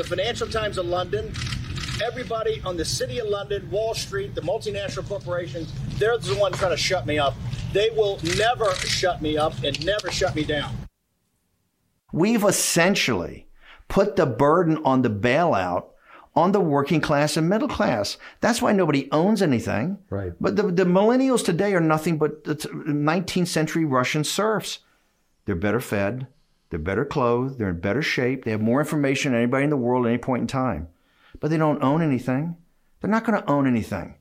[0.00, 1.30] the Financial Times of London,
[2.02, 6.70] everybody on the City of London, Wall Street, the multinational corporations, they're the ones trying
[6.70, 7.34] to shut me up.
[7.74, 10.74] They will never shut me up and never shut me down.
[12.14, 13.46] We've essentially
[13.88, 15.88] put the burden on the bailout
[16.34, 18.16] on the working class and middle class.
[18.40, 19.98] That's why nobody owns anything.
[20.08, 20.32] Right.
[20.40, 24.78] But the, the millennials today are nothing but 19th century Russian serfs.
[25.44, 26.26] They're better fed,
[26.70, 29.76] they're better clothed, they're in better shape, they have more information than anybody in the
[29.76, 30.88] world at any point in time.
[31.38, 32.56] But they don't own anything.
[33.00, 34.16] They're not going to own anything.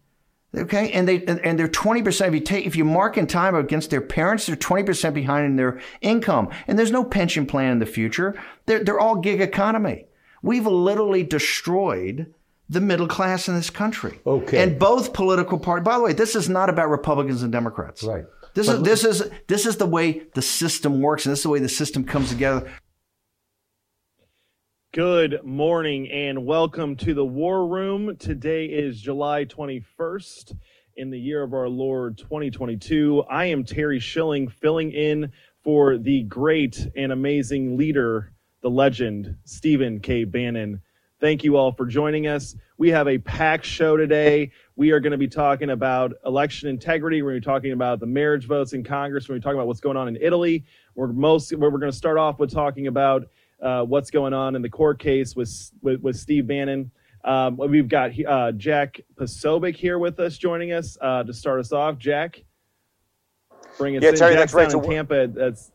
[0.57, 2.33] Okay, and they and they're twenty percent.
[2.33, 5.45] If you take if you mark in time against their parents, they're twenty percent behind
[5.45, 8.33] in their income, and there's no pension plan in the future.
[8.65, 10.07] They're they're all gig economy.
[10.41, 12.33] We've literally destroyed
[12.67, 14.21] the middle class in this country.
[14.25, 14.63] Okay.
[14.63, 15.85] And both political parties.
[15.85, 18.03] By the way, this is not about Republicans and Democrats.
[18.03, 18.25] Right.
[18.53, 21.43] This But- is this is this is the way the system works, and this is
[21.43, 22.69] the way the system comes together.
[24.91, 28.15] Good morning and welcome to the War Room.
[28.17, 30.55] Today is July 21st
[30.97, 33.23] in the year of our Lord 2022.
[33.29, 35.31] I am Terry Schilling filling in
[35.63, 40.23] for the great and amazing leader, the legend, Stephen K.
[40.23, 40.81] Bannon.
[41.19, 42.55] Thank you all for joining us.
[42.77, 44.51] We have a packed show today.
[44.79, 47.21] We are going to be talking about election integrity.
[47.21, 49.27] We're going to be talking about the marriage votes in Congress.
[49.27, 50.63] We're going to be talking about what's going on in Italy.
[50.95, 53.27] We're most we're going to start off with talking about
[53.61, 56.91] uh, what's going on in the court case with with, with Steve Bannon.
[57.25, 61.73] Um, we've got uh, Jack Posobiec here with us, joining us uh, to start us
[61.73, 61.97] off.
[61.97, 62.41] Jack,
[63.77, 64.15] bring us Yeah, in.
[64.15, 64.69] Terry, Jack's that's right.
[64.71, 65.27] down So Tampa.
[65.27, 65.73] That's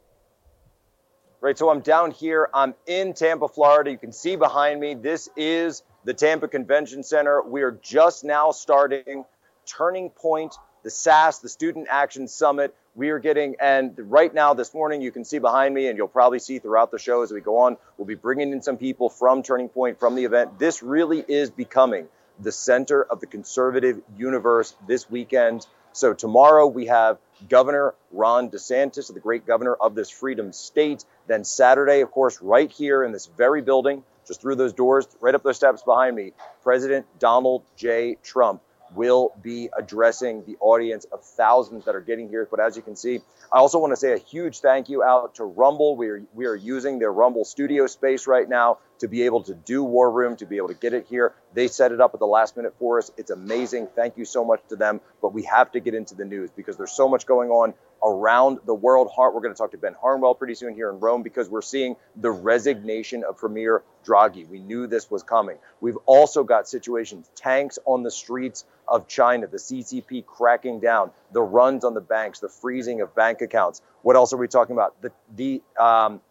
[1.44, 2.48] Right, so I'm down here.
[2.54, 3.90] I'm in Tampa, Florida.
[3.90, 7.42] You can see behind me, this is the Tampa Convention Center.
[7.42, 9.26] We are just now starting
[9.66, 12.74] Turning Point, the SAS, the Student Action Summit.
[12.94, 16.08] We are getting, and right now this morning, you can see behind me, and you'll
[16.08, 19.10] probably see throughout the show as we go on, we'll be bringing in some people
[19.10, 20.58] from Turning Point, from the event.
[20.58, 22.08] This really is becoming
[22.40, 25.66] the center of the conservative universe this weekend.
[25.94, 31.04] So tomorrow we have Governor Ron DeSantis, the great governor of this freedom state.
[31.28, 35.36] Then Saturday, of course, right here in this very building, just through those doors, right
[35.36, 36.32] up those steps behind me,
[36.64, 38.16] President Donald J.
[38.24, 38.60] Trump
[38.96, 42.48] will be addressing the audience of thousands that are getting here.
[42.50, 43.20] But as you can see,
[43.52, 45.96] I also want to say a huge thank you out to Rumble.
[45.96, 49.54] We are, we are using their Rumble studio space right now to be able to
[49.54, 51.34] do War Room, to be able to get it here.
[51.52, 53.10] They set it up at the last minute for us.
[53.18, 53.88] It's amazing.
[53.94, 55.02] Thank you so much to them.
[55.20, 58.60] But we have to get into the news because there's so much going on around
[58.64, 59.10] the world.
[59.14, 61.96] We're going to talk to Ben Harnwell pretty soon here in Rome because we're seeing
[62.16, 64.48] the resignation of Premier Draghi.
[64.48, 65.58] We knew this was coming.
[65.82, 71.42] We've also got situations, tanks on the streets of China, the CCP cracking down, the
[71.42, 73.82] runs on the banks, the freezing of bank accounts.
[74.00, 75.00] What else are we talking about?
[75.02, 76.22] The, the um,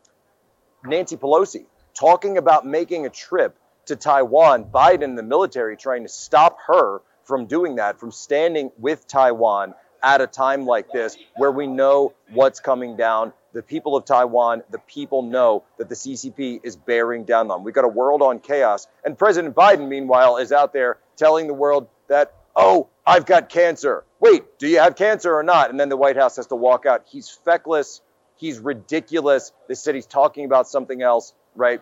[0.83, 6.57] Nancy Pelosi talking about making a trip to Taiwan, Biden the military trying to stop
[6.67, 11.65] her from doing that, from standing with Taiwan at a time like this where we
[11.65, 13.31] know what's coming down.
[13.53, 17.63] The people of Taiwan, the people know that the CCP is bearing down on them.
[17.63, 18.87] We've got a world on chaos.
[19.05, 24.03] And President Biden, meanwhile, is out there telling the world that, oh, I've got cancer.
[24.19, 25.69] Wait, do you have cancer or not?
[25.69, 27.03] And then the White House has to walk out.
[27.07, 28.01] He's feckless.
[28.37, 29.51] He's ridiculous.
[29.67, 31.81] They said he's talking about something else, right?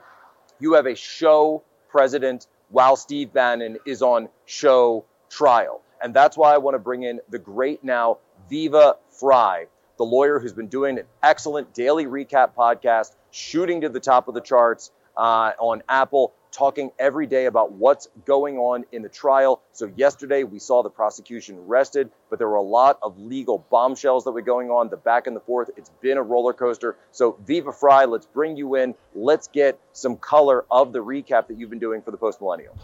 [0.59, 5.81] You have a show president while Steve Bannon is on show trial.
[6.03, 8.17] And that's why I want to bring in the great now
[8.49, 9.67] Viva Fry,
[9.97, 14.33] the lawyer who's been doing an excellent daily recap podcast, shooting to the top of
[14.33, 19.62] the charts uh, on Apple, talking every day about what's going on in the trial.
[19.72, 24.25] So yesterday we saw the prosecution arrested, but there were a lot of legal bombshells
[24.25, 25.69] that were going on, the back and the forth.
[25.78, 26.97] It's been a roller coaster.
[27.12, 28.95] So Viva Fry, let's bring you in.
[29.16, 32.78] Let's get some color of the recap that you've been doing for the Post Millennial.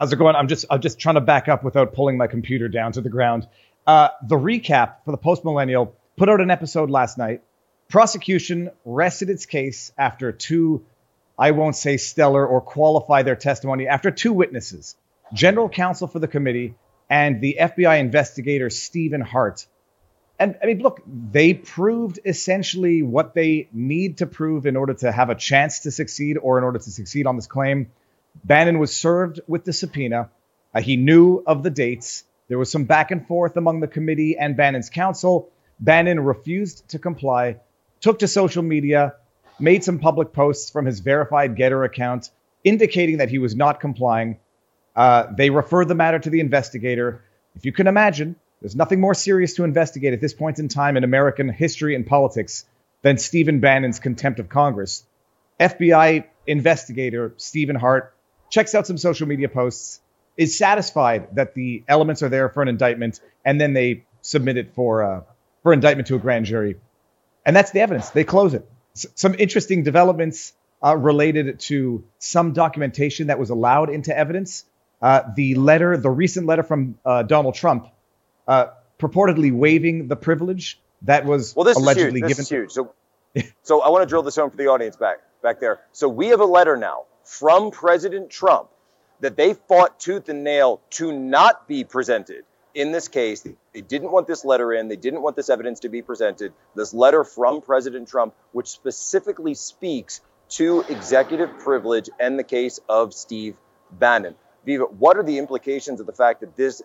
[0.00, 0.34] How's it going?
[0.34, 3.08] I'm just I'm just trying to back up without pulling my computer down to the
[3.08, 3.46] ground.
[3.86, 7.42] Uh, the recap for the post millennial put out an episode last night.
[7.88, 10.84] Prosecution rested its case after two,
[11.38, 14.96] I won't say stellar or qualify their testimony, after two witnesses,
[15.32, 16.74] general counsel for the committee
[17.10, 19.66] and the FBI investigator Stephen Hart.
[20.38, 25.12] And I mean, look, they proved essentially what they need to prove in order to
[25.12, 27.90] have a chance to succeed or in order to succeed on this claim.
[28.44, 30.30] Bannon was served with the subpoena.
[30.74, 32.24] Uh, he knew of the dates.
[32.48, 35.50] There was some back and forth among the committee and Bannon's counsel.
[35.78, 37.56] Bannon refused to comply,
[38.00, 39.14] took to social media,
[39.58, 42.30] made some public posts from his verified Gettr account
[42.62, 44.38] indicating that he was not complying.
[44.96, 47.22] Uh, they referred the matter to the investigator.
[47.54, 50.96] If you can imagine, there's nothing more serious to investigate at this point in time
[50.96, 52.64] in American history and politics
[53.02, 55.04] than Stephen Bannon's contempt of Congress.
[55.60, 58.14] FBI investigator Stephen Hart
[58.50, 60.00] checks out some social media posts,
[60.36, 64.74] is satisfied that the elements are there for an indictment, and then they submit it
[64.74, 65.20] for uh,
[65.62, 66.76] for indictment to a grand jury,
[67.44, 68.10] and that's the evidence.
[68.10, 68.68] They close it.
[68.96, 70.52] S- some interesting developments
[70.82, 74.64] uh, related to some documentation that was allowed into evidence.
[75.00, 77.88] Uh, the letter, the recent letter from uh, Donald Trump,
[78.46, 78.66] uh,
[78.98, 82.36] purportedly waiving the privilege that was Well, this allegedly is huge.
[82.36, 82.64] This given.
[82.64, 82.94] is huge.
[83.34, 85.80] So, so I want to drill this home for the audience back back there.
[85.92, 88.68] So we have a letter now from President Trump
[89.20, 92.44] that they fought tooth and nail to not be presented
[92.74, 93.46] in this case.
[93.72, 94.88] They didn't want this letter in.
[94.88, 96.52] They didn't want this evidence to be presented.
[96.74, 103.14] This letter from President Trump, which specifically speaks to executive privilege and the case of
[103.14, 103.56] Steve
[103.90, 104.34] Bannon.
[104.66, 106.82] Viva, what are the implications of the fact that this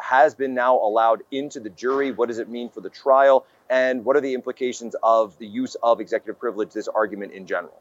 [0.00, 2.10] has been now allowed into the jury?
[2.10, 3.46] What does it mean for the trial?
[3.70, 7.80] And what are the implications of the use of executive privilege, this argument in general?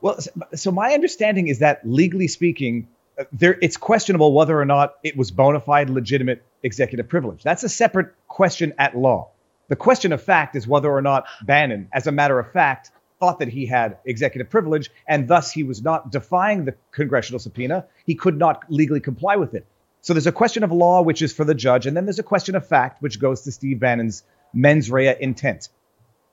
[0.00, 0.18] Well,
[0.54, 2.88] so- my understanding is that legally speaking,
[3.32, 7.42] there it's questionable whether or not it was bona fide, legitimate executive privilege.
[7.42, 9.30] That's a separate question at law.
[9.68, 13.40] The question of fact is whether or not Bannon, as a matter of fact, thought
[13.40, 17.86] that he had executive privilege, and thus he was not defying the congressional subpoena.
[18.06, 19.66] He could not legally comply with it.
[20.00, 22.24] So there's a question of law, which is for the judge, and then there's a
[22.24, 24.22] question of fact, which goes to Steve Bannon's
[24.54, 25.68] mens rea intent.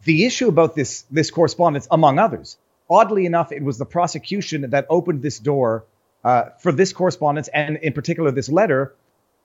[0.03, 2.57] The issue about this this correspondence, among others,
[2.89, 5.85] oddly enough, it was the prosecution that opened this door
[6.25, 8.93] uh, for this correspondence, and in particular this letter,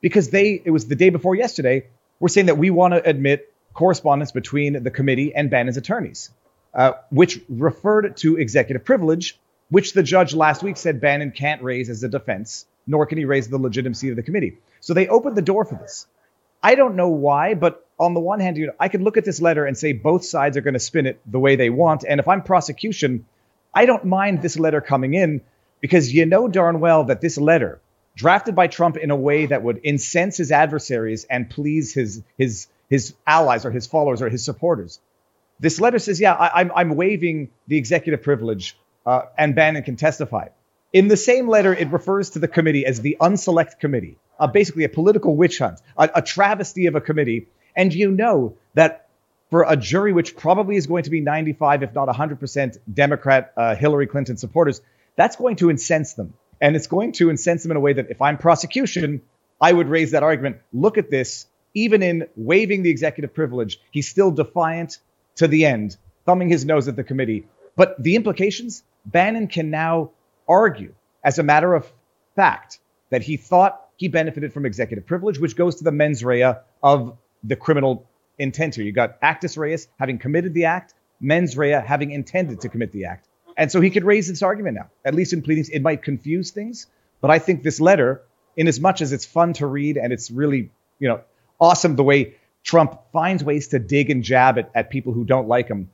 [0.00, 1.87] because they it was the day before yesterday.
[2.19, 6.31] We're saying that we want to admit correspondence between the committee and Bannon's attorneys,
[6.75, 9.38] uh, which referred to executive privilege,
[9.69, 13.26] which the judge last week said Bannon can't raise as a defense, nor can he
[13.26, 14.59] raise the legitimacy of the committee.
[14.81, 16.06] So they opened the door for this.
[16.62, 19.25] I don't know why, but on the one hand, you know, I could look at
[19.25, 22.05] this letter and say both sides are going to spin it the way they want.
[22.06, 23.26] And if I'm prosecution,
[23.75, 25.43] I don't mind this letter coming in
[25.81, 27.81] because you know darn well that this letter,
[28.17, 32.67] drafted by Trump in a way that would incense his adversaries and please his his
[32.88, 35.00] his allies or his followers or his supporters.
[35.61, 39.97] This letter says, yeah, I, I'm I'm waiving the executive privilege, uh, and Bannon can
[39.97, 40.49] testify.
[40.93, 44.85] In the same letter, it refers to the committee as the unselect committee, uh, basically
[44.85, 47.47] a political witch hunt, a, a travesty of a committee.
[47.76, 49.06] And you know that
[49.50, 53.75] for a jury which probably is going to be 95, if not 100% Democrat uh,
[53.76, 54.81] Hillary Clinton supporters,
[55.17, 56.35] that's going to incense them.
[56.61, 59.23] And it's going to incense them in a way that if I'm prosecution,
[59.61, 60.59] I would raise that argument.
[60.73, 61.47] Look at this.
[61.75, 64.99] Even in waiving the executive privilege, he's still defiant
[65.37, 65.97] to the end,
[66.27, 67.47] thumbing his nose at the committee.
[67.77, 70.11] But the implications, Bannon can now
[70.49, 71.91] argue as a matter of
[72.35, 72.79] fact
[73.11, 77.17] that he thought he benefited from executive privilege, which goes to the mens rea of
[77.45, 78.07] the criminal
[78.39, 78.85] intent here.
[78.85, 83.05] You got actus reus having committed the act, mens rea having intended to commit the
[83.05, 83.29] act.
[83.61, 85.69] And so he could raise this argument now, at least in pleadings.
[85.69, 86.87] It might confuse things,
[87.21, 88.23] but I think this letter,
[88.57, 91.21] in as much as it's fun to read and it's really, you know,
[91.61, 95.47] awesome the way Trump finds ways to dig and jab at, at people who don't
[95.47, 95.91] like him,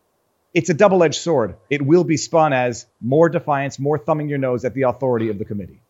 [0.54, 1.56] it's a double edged sword.
[1.68, 5.40] It will be spun as more defiance, more thumbing your nose at the authority of
[5.40, 5.80] the committee.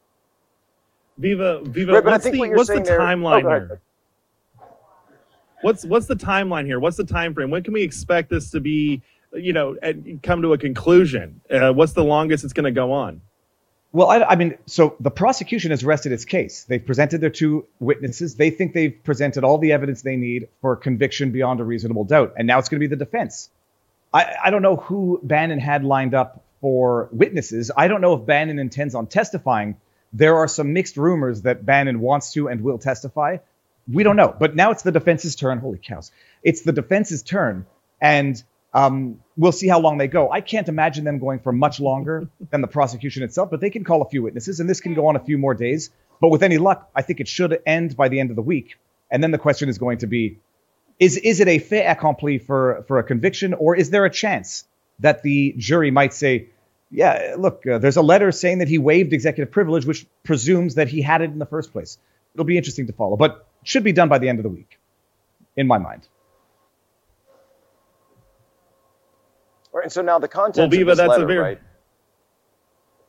[1.19, 3.81] Viva, Viva, Right, but what's the what what's the saying there- timeline Oh, here?
[5.61, 6.81] What's what's the timeline here?
[6.81, 7.51] What's the time frame?
[7.51, 9.03] When can we expect this to be,
[9.33, 11.41] you know, and come to a conclusion?
[11.51, 13.21] Uh, what's the longest it's going to go on?
[13.93, 16.65] Well, I, I mean, so the prosecution has rested its case.
[16.65, 18.35] They've presented their two witnesses.
[18.35, 22.35] They think they've presented all the evidence they need for conviction beyond a reasonable doubt.
[22.37, 23.49] And now it's going to be the defense.
[24.13, 27.71] I, I don't know who Bannon had lined up for witnesses.
[27.75, 29.77] I don't know if Bannon intends on testifying.
[30.13, 33.39] There are some mixed rumors that Bannon wants to and will testify.
[33.91, 34.35] We don't know.
[34.39, 35.59] But now it's the defense's turn.
[35.59, 36.11] Holy cows.
[36.43, 37.67] It's the defense's turn.
[38.01, 38.43] And
[38.75, 40.31] um, we'll see how long they go.
[40.31, 43.85] I can't imagine them going for much longer than the prosecution itself, but they can
[43.85, 45.91] call a few witnesses, and this can go on a few more days.
[46.21, 48.77] But with any luck, I think it should end by the end of the week.
[49.11, 50.39] And then the question is going to be:
[50.99, 54.65] Is is it a fait accompli for for a conviction, or is there a chance
[55.01, 56.49] that the jury might say,
[56.91, 60.89] "Yeah, look, uh, there's a letter saying that he waived executive privilege, which presumes that
[60.89, 61.99] he had it in the first place."
[62.35, 64.79] It'll be interesting to follow, but should be done by the end of the week,
[65.57, 66.09] in my mind.
[69.77, 71.61] Right, and so now the content Well, Viva, of this that's a letter, very- right?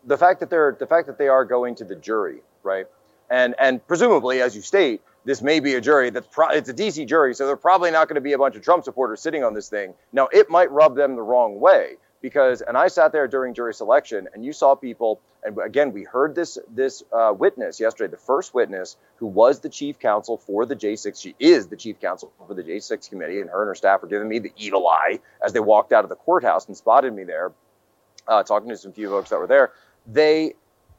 [0.03, 2.87] The fact that they're the fact that they are going to the jury, right?
[3.29, 6.73] And and presumably, as you state, this may be a jury that's pro- it's a
[6.73, 9.45] DC jury, so they're probably not going to be a bunch of Trump supporters sitting
[9.45, 9.93] on this thing.
[10.11, 13.73] Now, it might rub them the wrong way because, and I sat there during jury
[13.73, 18.17] selection, and you saw people, and again, we heard this this uh, witness yesterday, the
[18.17, 21.21] first witness who was the chief counsel for the J6.
[21.21, 24.07] She is the chief counsel for the J6 committee, and her and her staff were
[24.07, 27.23] giving me the evil eye as they walked out of the courthouse and spotted me
[27.23, 27.51] there,
[28.27, 29.71] uh, talking to some few folks that were there.
[30.07, 30.53] They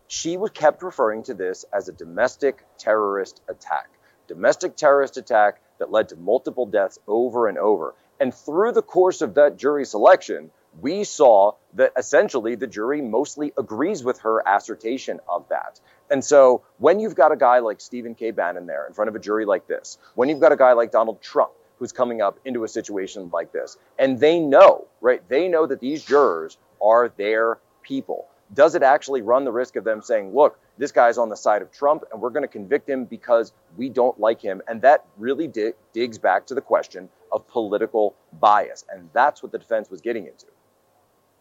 [0.08, 3.90] she was kept referring to this as a domestic terrorist attack.
[4.26, 7.94] Domestic terrorist attack that led to multiple deaths over and over.
[8.18, 13.52] And through the course of that jury selection, we saw that essentially the jury mostly
[13.58, 15.80] agrees with her assertion of that.
[16.10, 18.30] And so when you've got a guy like Stephen K.
[18.30, 20.92] Bannon there in front of a jury like this, when you've got a guy like
[20.92, 25.48] Donald Trump who's coming up into a situation like this, and they know, right, they
[25.48, 28.26] know that these jurors are their people.
[28.54, 31.60] Does it actually run the risk of them saying, look, this guy's on the side
[31.60, 34.62] of Trump and we're going to convict him because we don't like him?
[34.66, 38.84] And that really dig- digs back to the question of political bias.
[38.90, 40.46] And that's what the defense was getting into.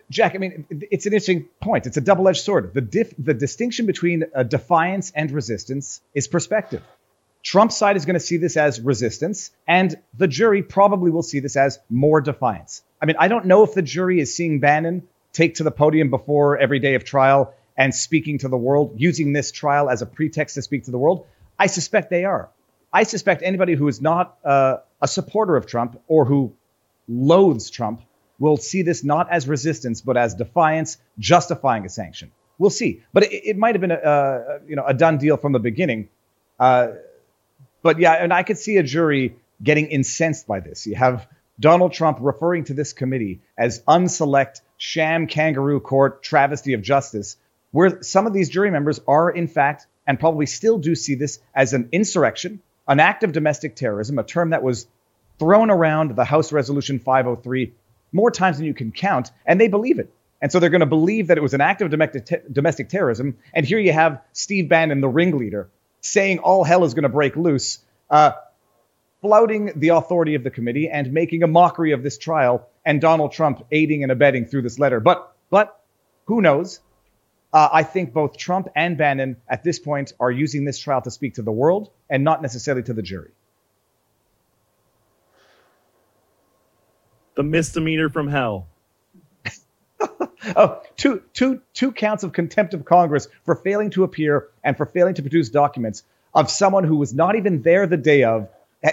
[0.09, 1.85] Jack, I mean, it's an interesting point.
[1.85, 2.73] It's a double-edged sword.
[2.73, 6.81] The dif- the distinction between uh, defiance and resistance is perspective.
[7.43, 11.39] Trump's side is going to see this as resistance, and the jury probably will see
[11.39, 12.83] this as more defiance.
[13.01, 16.09] I mean, I don't know if the jury is seeing Bannon take to the podium
[16.09, 20.05] before every day of trial and speaking to the world, using this trial as a
[20.05, 21.25] pretext to speak to the world.
[21.59, 22.49] I suspect they are.
[22.91, 26.53] I suspect anybody who is not uh, a supporter of Trump or who
[27.07, 28.01] loathes Trump
[28.39, 32.32] will see this not as resistance, but as defiance, justifying a sanction.
[32.58, 33.03] We'll see.
[33.13, 35.60] But it, it might have been a, a, you know a done deal from the
[35.60, 36.10] beginning.
[36.60, 36.89] Uh,
[37.82, 40.86] but yeah, and I could see a jury getting incensed by this.
[40.88, 41.27] You have
[41.60, 47.38] Donald Trump referring to this committee as unselect, sham kangaroo court, travesty of justice,
[47.72, 51.39] where some of these jury members are, in fact, and probably still do see this
[51.53, 54.88] as an insurrection, an act of domestic terrorism, a term that was
[55.39, 57.74] thrown around the House Resolution 503
[58.11, 60.13] more times than you can count, and they believe it.
[60.41, 63.37] And so they're going to believe that it was an act of domestic, terrorism.
[63.53, 65.69] And here you have Steve Bannon, the ringleader,
[66.01, 68.33] saying all hell is going to break loose, uh,
[69.21, 73.31] flouting the authority of the committee and making a mockery of this trial, and Donald
[73.31, 74.99] Trump aiding and abetting through this letter.
[74.99, 75.81] But but
[76.25, 76.81] who knows?
[77.51, 81.11] Uh, I think both Trump and Bannon at this point are using this trial to
[81.11, 83.31] speak to the world and not necessarily to the jury.
[87.38, 88.65] The misdemeanor from hell.
[90.56, 94.88] oh, two, two, two counts of contempt of Congress for failing to appear and for
[94.88, 96.03] failing to produce documents
[96.34, 98.50] of someone who was not even there the day of,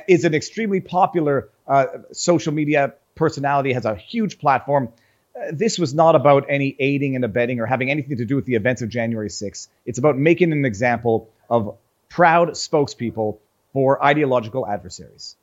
[0.07, 4.91] is an extremely popular uh, social media personality, has a huge platform.
[5.35, 8.45] Uh, this was not about any aiding and abetting or having anything to do with
[8.45, 9.69] the events of January 6th.
[9.87, 11.79] It's about making an example of
[12.11, 13.39] proud spokespeople
[13.73, 15.35] for ideological adversaries.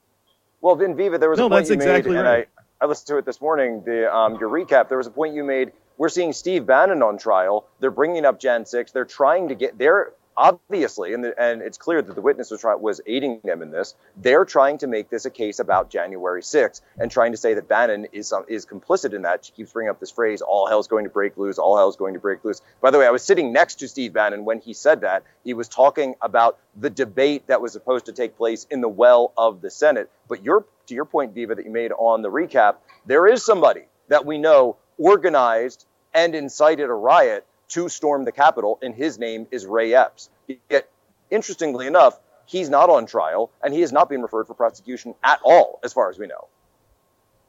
[0.62, 2.40] Well, Vin Viva, there was no, a point that's you exactly made, right.
[2.40, 3.84] and I, I listened to it this morning.
[3.86, 4.90] The um, your recap.
[4.90, 5.72] There was a point you made.
[5.98, 7.68] We're seeing Steve Bannon on trial.
[7.80, 8.92] They're bringing up Jan 6.
[8.92, 9.78] They're trying to get.
[9.78, 13.62] They're obviously, and, the, and it's clear that the witness was, try, was aiding them
[13.62, 13.96] in this.
[14.18, 17.68] They're trying to make this a case about January 6th and trying to say that
[17.68, 19.46] Bannon is um, is complicit in that.
[19.46, 21.58] She keeps bringing up this phrase, "All hell's going to break loose.
[21.58, 24.14] All hell's going to break loose." By the way, I was sitting next to Steve
[24.14, 25.24] Bannon when he said that.
[25.44, 29.34] He was talking about the debate that was supposed to take place in the well
[29.38, 30.10] of the Senate.
[30.28, 33.86] But your to your point, Viva, that you made on the recap, there is somebody
[34.08, 39.48] that we know organized and incited a riot to storm the Capitol, and his name
[39.52, 40.30] is Ray Epps.
[40.70, 40.90] Yet,
[41.30, 45.40] interestingly enough, he's not on trial, and he has not been referred for prosecution at
[45.44, 46.48] all, as far as we know.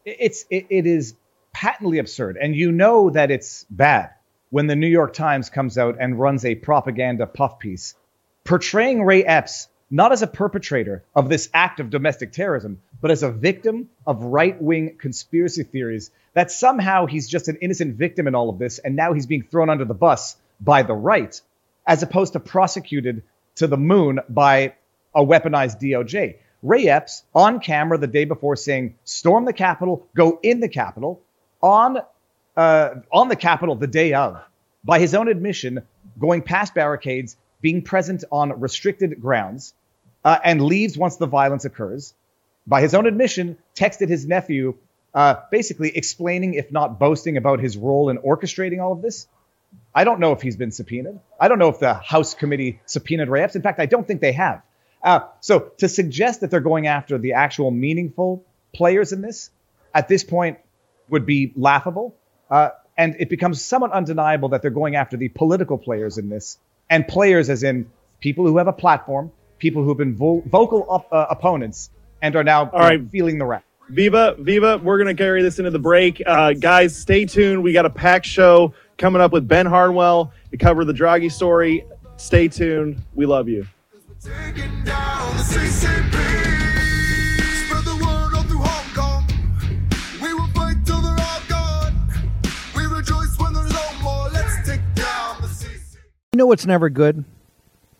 [0.04, 1.14] It's it, it is
[1.52, 4.10] patently absurd, and you know that it's bad
[4.50, 7.94] when the New York Times comes out and runs a propaganda puff piece
[8.44, 13.22] portraying Ray Epps not as a perpetrator of this act of domestic terrorism, but as
[13.22, 18.34] a victim of right wing conspiracy theories that somehow he's just an innocent victim in
[18.34, 21.38] all of this, and now he's being thrown under the bus by the right,
[21.86, 23.22] as opposed to prosecuted
[23.56, 24.72] to the moon by
[25.14, 26.36] a weaponized DOJ.
[26.62, 31.20] Ray Epps on camera the day before saying, storm the Capitol, go in the Capitol,
[31.60, 31.98] on,
[32.56, 34.40] uh, on the Capitol the day of,
[34.84, 35.82] by his own admission,
[36.18, 39.74] going past barricades, being present on restricted grounds,
[40.24, 42.14] uh, and leaves once the violence occurs.
[42.66, 44.76] By his own admission, texted his nephew,
[45.14, 49.26] uh, basically explaining, if not boasting, about his role in orchestrating all of this.
[49.94, 51.18] I don't know if he's been subpoenaed.
[51.40, 53.56] I don't know if the House committee subpoenaed Ray Epps.
[53.56, 54.62] In fact, I don't think they have.
[55.02, 59.50] Uh, so to suggest that they're going after the actual meaningful players in this
[59.94, 60.58] at this point
[61.08, 62.14] would be laughable.
[62.50, 66.58] Uh, and it becomes somewhat undeniable that they're going after the political players in this,
[66.90, 69.32] and players as in people who have a platform,
[69.62, 71.90] people who have been vo- vocal op- uh, opponents,
[72.20, 73.00] and are now All right.
[73.10, 73.62] feeling the wrath.
[73.90, 76.20] Viva, Viva, we're going to carry this into the break.
[76.26, 77.62] Uh, guys, stay tuned.
[77.62, 81.84] We got a packed show coming up with Ben Harnwell to cover the Draghi story.
[82.16, 83.00] Stay tuned.
[83.14, 83.64] We love you.
[84.20, 86.18] Taking down the CCP.
[96.34, 97.24] You know what's never good?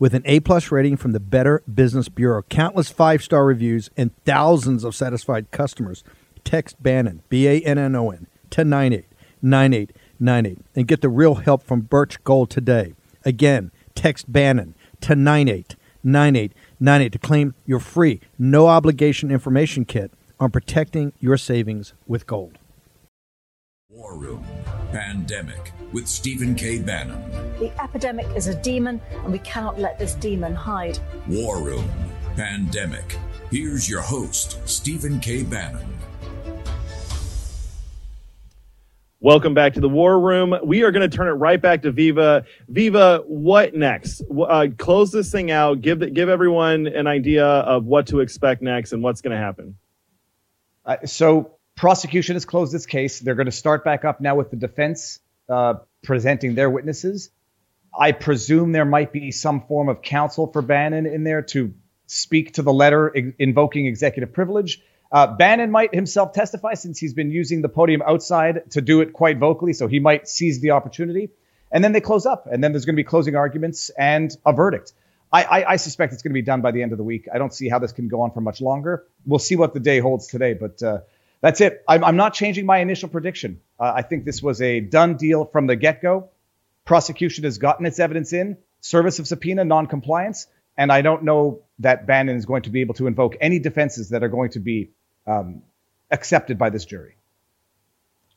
[0.00, 4.16] With an A plus rating from the Better Business Bureau, countless five star reviews, and
[4.24, 6.02] thousands of satisfied customers,
[6.42, 11.62] text Bannon, B A N N O N, to 989898 and get the real help
[11.62, 12.94] from Birch Gold today.
[13.26, 21.12] Again, text Bannon to 989898 to claim your free, no obligation information kit on protecting
[21.20, 22.56] your savings with gold.
[23.90, 24.46] War Room.
[24.92, 26.78] Pandemic with Stephen K.
[26.78, 27.22] Bannon.
[27.58, 30.98] The epidemic is a demon, and we cannot let this demon hide.
[31.26, 31.88] War Room
[32.36, 33.18] Pandemic.
[33.50, 35.42] Here's your host, Stephen K.
[35.42, 35.86] Bannon.
[39.22, 40.54] Welcome back to the War Room.
[40.64, 42.46] We are going to turn it right back to Viva.
[42.68, 44.22] Viva, what next?
[44.30, 45.82] Uh, close this thing out.
[45.82, 49.42] Give the, give everyone an idea of what to expect next and what's going to
[49.42, 49.76] happen.
[50.86, 53.20] Uh, so prosecution has closed its case.
[53.20, 55.18] They're going to start back up now with the defense
[55.50, 57.30] uh, presenting their witnesses.
[57.98, 61.74] I presume there might be some form of counsel for Bannon in there to
[62.06, 64.82] speak to the letter i- invoking executive privilege.
[65.12, 69.12] Uh, Bannon might himself testify since he's been using the podium outside to do it
[69.12, 71.30] quite vocally, so he might seize the opportunity.
[71.72, 74.52] And then they close up, and then there's going to be closing arguments and a
[74.52, 74.92] verdict.
[75.32, 77.28] I, I, I suspect it's going to be done by the end of the week.
[77.32, 79.04] I don't see how this can go on for much longer.
[79.24, 81.00] We'll see what the day holds today, but uh,
[81.40, 81.82] that's it.
[81.88, 83.60] I'm, I'm not changing my initial prediction.
[83.78, 86.30] Uh, I think this was a done deal from the get go.
[86.84, 92.06] Prosecution has gotten its evidence in, service of subpoena, non-compliance, and I don't know that
[92.06, 94.90] Bannon is going to be able to invoke any defenses that are going to be
[95.26, 95.62] um,
[96.10, 97.16] accepted by this jury.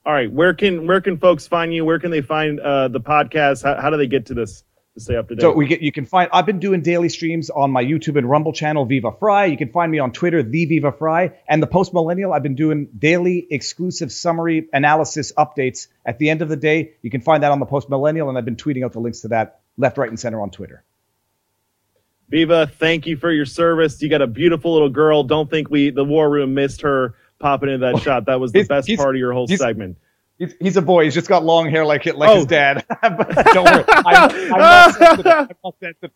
[0.06, 1.86] All right, where can where can folks find you?
[1.86, 3.63] Where can they find uh, the podcast?
[3.63, 5.41] How, how do they get to this to stay up to date?
[5.41, 8.29] So we get you can find I've been doing daily streams on my YouTube and
[8.29, 9.45] Rumble channel Viva Fry.
[9.45, 12.34] You can find me on Twitter the Viva Fry and the Post Millennial.
[12.34, 16.93] I've been doing daily exclusive summary analysis updates at the end of the day.
[17.01, 19.21] You can find that on the Post Millennial and I've been tweeting out the links
[19.21, 20.84] to that left, right, and center on Twitter.
[22.29, 24.01] Viva, thank you for your service.
[24.01, 25.23] You got a beautiful little girl.
[25.23, 28.25] Don't think we the War Room missed her popping into that oh, shot.
[28.25, 29.97] That was the best part of your whole segment.
[30.39, 31.04] He's, he's a boy.
[31.06, 32.36] He's just got long hair like like Oh.
[32.38, 32.84] his dad.
[33.02, 35.26] but don't worry, I'm, I'm not sensitive.
[35.32, 36.12] I'm not sensitive.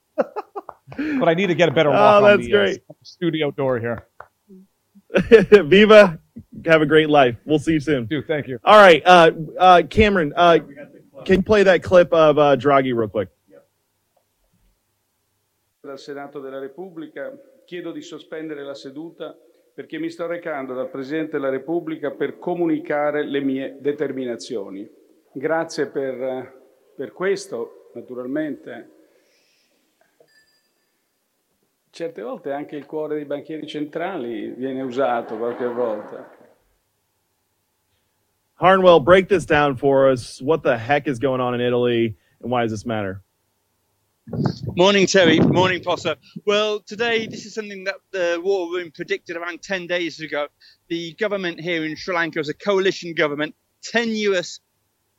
[1.20, 2.84] but I need to get a better lock Oh, on that's the great.
[2.90, 4.08] Uh, studio door here.
[5.64, 6.20] Viva,
[6.66, 7.36] have a great life.
[7.46, 8.06] We'll see you soon.
[8.08, 8.60] Dude, thank you.
[8.64, 10.60] All right, uh, uh, Cameron, uh,
[11.24, 13.30] can you play that clip of uh, Draghi real quick?
[15.82, 17.32] dal Senato della Repubblica,
[17.66, 19.34] chiedo di sospendere la seduta
[19.78, 24.90] perché mi sto recando dal Presidente della Repubblica per comunicare le mie determinazioni.
[25.32, 28.90] Grazie per, per questo, naturalmente.
[31.92, 36.28] Certe volte anche il cuore dei banchieri centrali viene usato qualche volta.
[38.56, 40.42] Harnwell, break this down for us.
[40.42, 43.22] What the heck is going on in Italy, and why does this matter?
[44.76, 45.40] Morning, Terry.
[45.40, 46.18] Morning, Potter.
[46.46, 50.48] Well, today, this is something that the War Room predicted around 10 days ago.
[50.90, 54.60] The government here in Sri Lanka is a coalition government, tenuous,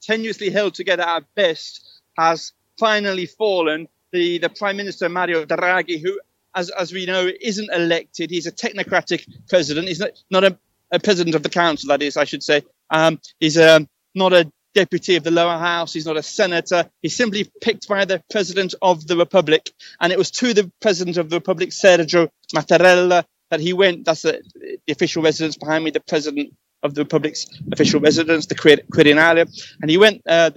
[0.06, 3.88] tenuously held together at best, has finally fallen.
[4.12, 6.20] The, the Prime Minister, Mario Draghi, who,
[6.54, 9.88] as, as we know, isn't elected, he's a technocratic president.
[9.88, 10.58] He's not, not a,
[10.92, 12.62] a president of the council, that is, I should say.
[12.90, 15.92] Um, he's um, not a deputy of the lower house.
[15.92, 16.88] He's not a senator.
[17.02, 19.70] He's simply picked by the president of the republic.
[20.00, 24.04] And it was to the president of the republic, Sergio Mattarella, that he went.
[24.04, 28.54] That's the, the official residence behind me, the president of the republic's official residence, the
[28.54, 29.48] Quir- Quirinale.
[29.80, 30.50] And he went, uh,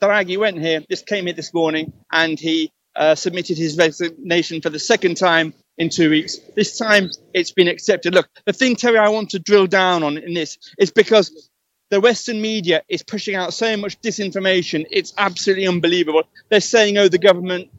[0.00, 4.70] Draghi went here, just came here this morning, and he uh, submitted his resignation for
[4.70, 6.38] the second time in two weeks.
[6.54, 8.14] This time it's been accepted.
[8.14, 11.50] Look, the thing, Terry, I want to drill down on in this is because
[11.88, 14.86] the Western media is pushing out so much disinformation.
[14.90, 16.24] It's absolutely unbelievable.
[16.48, 17.70] They're saying, oh, the government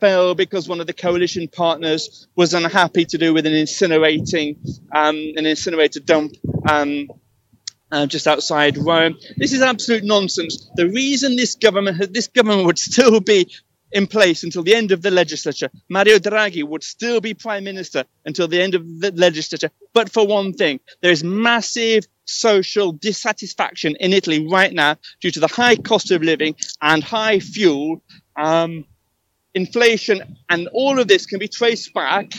[0.00, 4.56] fell because one of the coalition partners was unhappy to do with an incinerating
[4.92, 6.32] um, an incinerator dump
[6.68, 7.08] um,
[7.92, 9.18] uh, just outside Rome.
[9.36, 10.70] This is absolute nonsense.
[10.74, 13.52] The reason this government this government would still be
[13.92, 15.70] in place until the end of the legislature.
[15.88, 19.70] Mario Draghi would still be prime minister until the end of the legislature.
[19.92, 25.40] But for one thing, there is massive social dissatisfaction in Italy right now due to
[25.40, 28.02] the high cost of living and high fuel,
[28.36, 28.84] um,
[29.54, 32.32] inflation, and all of this can be traced back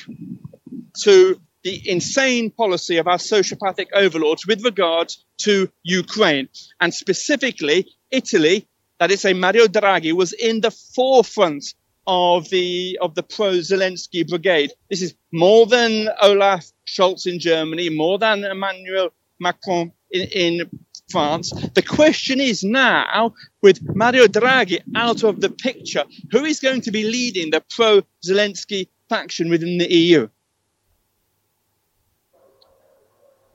[1.04, 8.68] to the insane policy of our sociopathic overlords with regard to Ukraine and specifically Italy
[9.02, 11.74] that is say Mario Draghi was in the forefront
[12.06, 14.72] of the of the pro Zelensky brigade.
[14.92, 19.10] This is more than Olaf Scholz in Germany, more than Emmanuel
[19.40, 20.70] Macron in, in
[21.10, 21.50] France.
[21.74, 23.34] The question is now,
[23.64, 28.04] with Mario Draghi out of the picture, who is going to be leading the pro
[28.24, 30.28] Zelensky faction within the EU?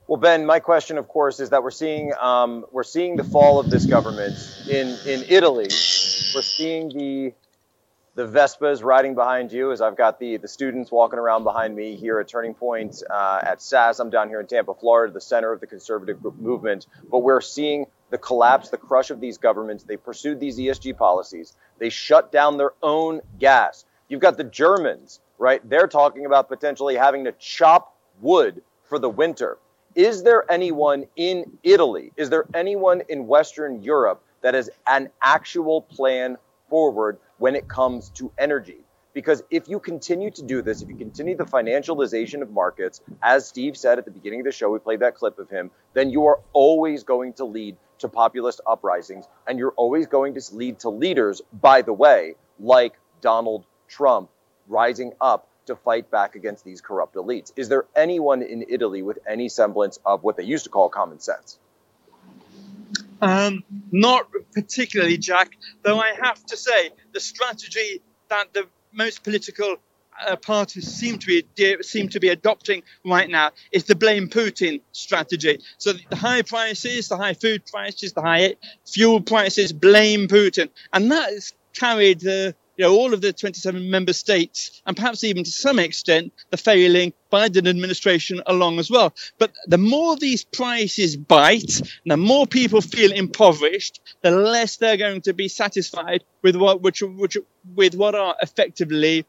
[0.07, 3.59] Well, Ben, my question, of course, is that we're seeing um, we're seeing the fall
[3.59, 4.37] of this government
[4.69, 5.65] in in Italy.
[6.33, 7.33] We're seeing the
[8.15, 11.97] the Vespas riding behind you as I've got the the students walking around behind me
[11.97, 13.99] here at Turning Point uh, at SAS.
[13.99, 16.87] I'm down here in Tampa, Florida, the center of the conservative movement.
[17.11, 19.83] But we're seeing the collapse, the crush of these governments.
[19.83, 21.53] They pursued these ESG policies.
[21.79, 23.83] They shut down their own gas.
[24.07, 25.59] You've got the Germans, right?
[25.69, 29.57] They're talking about potentially having to chop wood for the winter
[29.97, 35.81] is there anyone in Italy, is there anyone in Western Europe that has an actual
[35.81, 36.37] plan
[36.69, 38.77] forward when it comes to energy?
[39.13, 43.47] Because if you continue to do this, if you continue the financialization of markets, as
[43.47, 46.11] Steve said at the beginning of the show, we played that clip of him, then
[46.11, 50.77] you are always going to lead to populist uprisings and you're always going to lead
[50.81, 54.29] to leaders, by the way, like Donald Trump
[54.67, 57.51] rising up to fight back against these corrupt elites.
[57.55, 61.19] Is there anyone in Italy with any semblance of what they used to call common
[61.19, 61.59] sense?
[63.21, 65.57] Um, not particularly, Jack.
[65.83, 69.77] Though I have to say, the strategy that the most political
[70.25, 74.81] uh, parties seem to be seem to be adopting right now is the blame Putin
[74.91, 75.59] strategy.
[75.77, 81.11] So the high prices, the high food prices, the high fuel prices, blame Putin, and
[81.11, 85.43] that has carried the you know, all of the 27 member states, and perhaps even
[85.43, 89.13] to some extent the failing Biden administration along as well.
[89.39, 95.21] But the more these prices bite, the more people feel impoverished, the less they're going
[95.21, 97.37] to be satisfied with what, which, which,
[97.75, 99.25] with what are effectively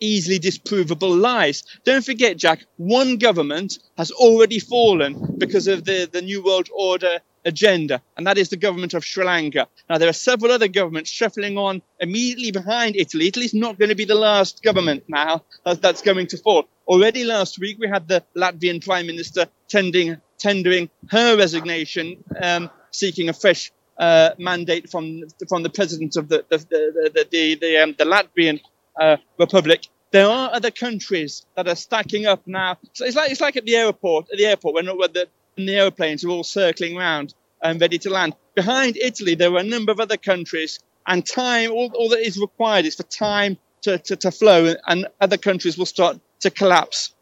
[0.00, 1.64] easily disprovable lies.
[1.84, 7.20] Don't forget, Jack, one government has already fallen because of the, the New World Order
[7.46, 9.68] agenda, and that is the government of Sri Lanka.
[9.88, 13.28] Now, there are several other governments shuffling on immediately behind Italy.
[13.28, 16.64] Italy's not going to be the last government now that's going to fall.
[16.86, 23.28] Already last week, we had the Latvian Prime Minister tending, tendering her resignation, um, seeking
[23.28, 27.94] a fresh uh, mandate from from the president of the the the the, the, um,
[27.98, 28.60] the Latvian
[29.00, 29.86] uh, Republic.
[30.12, 32.78] There are other countries that are stacking up now.
[32.92, 35.28] So it's like it's like at the airport at the airport when, when the
[35.64, 38.34] the aeroplanes are all circling around and ready to land.
[38.54, 42.38] Behind Italy, there are a number of other countries, and time, all, all that is
[42.38, 47.14] required is for time to, to, to flow, and other countries will start to collapse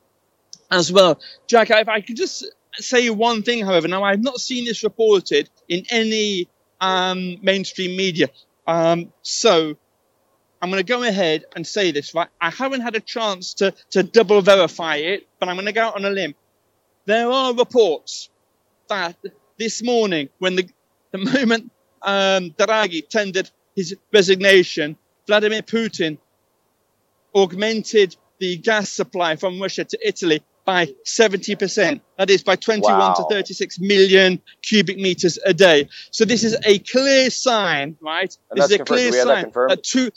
[0.70, 1.20] as well.
[1.46, 2.44] Jack, if I could just
[2.74, 6.48] say one thing, however, now I've not seen this reported in any
[6.80, 8.28] um, mainstream media.
[8.66, 9.76] Um, so
[10.60, 12.28] I'm going to go ahead and say this, right?
[12.40, 15.82] I haven't had a chance to, to double verify it, but I'm going to go
[15.82, 16.34] out on a limb.
[17.06, 18.30] There are reports
[18.88, 19.16] that
[19.58, 20.68] this morning, when the,
[21.12, 21.70] the moment
[22.02, 26.18] um, Draghi tendered his resignation, Vladimir Putin
[27.34, 32.00] augmented the gas supply from Russia to Italy by 70%.
[32.16, 33.14] That is by 21 wow.
[33.14, 35.88] to 36 million cubic meters a day.
[36.10, 38.36] So this is a clear sign, right?
[38.50, 40.10] And this is a clear sign that, that two,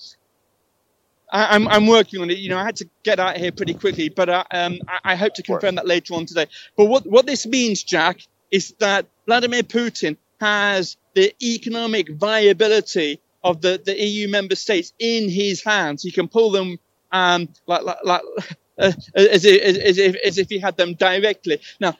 [1.31, 2.37] I, am I'm, I'm working on it.
[2.37, 5.15] You know, I had to get out here pretty quickly, but uh, um, I, I,
[5.15, 6.47] hope to confirm that later on today.
[6.75, 8.19] But what, what this means, Jack,
[8.51, 15.29] is that Vladimir Putin has the economic viability of the, the EU member states in
[15.29, 16.03] his hands.
[16.03, 16.79] He can pull them
[17.11, 18.21] um, like, like, like
[18.79, 21.59] uh, as, if, as, if, as if he had them directly.
[21.79, 21.97] Now,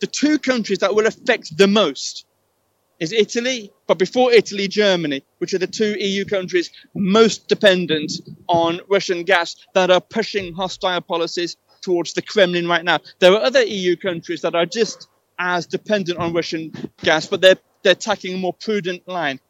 [0.00, 2.26] the two countries that will affect the most
[3.02, 8.12] is Italy, but before Italy, Germany, which are the two EU countries most dependent
[8.48, 13.00] on Russian gas that are pushing hostile policies towards the Kremlin right now.
[13.18, 17.58] There are other EU countries that are just as dependent on Russian gas, but they're
[17.82, 19.40] they're taking a more prudent line.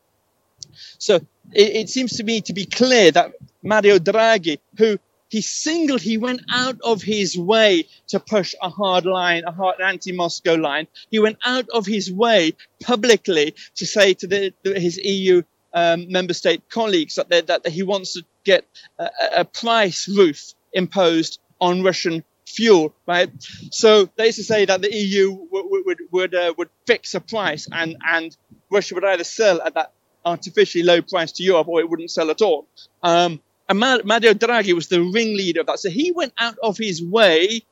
[0.96, 1.16] So
[1.52, 4.98] it, it seems to me to be clear that Mario Draghi, who
[5.32, 9.80] he singled, he went out of his way to push a hard line, a hard
[9.80, 10.86] anti-Moscow line.
[11.10, 15.42] He went out of his way publicly to say to the, his EU
[15.72, 18.66] um, member state colleagues that, that, that he wants to get
[18.98, 23.30] a, a price roof imposed on Russian fuel, right?
[23.70, 27.20] So they used to say that the EU would would would, uh, would fix a
[27.20, 28.36] price, and and
[28.70, 29.92] Russia would either sell at that
[30.26, 32.66] artificially low price to Europe, or it wouldn't sell at all.
[33.02, 35.78] Um, and Mario Draghi was the ringleader of that.
[35.78, 37.62] So he went out of his way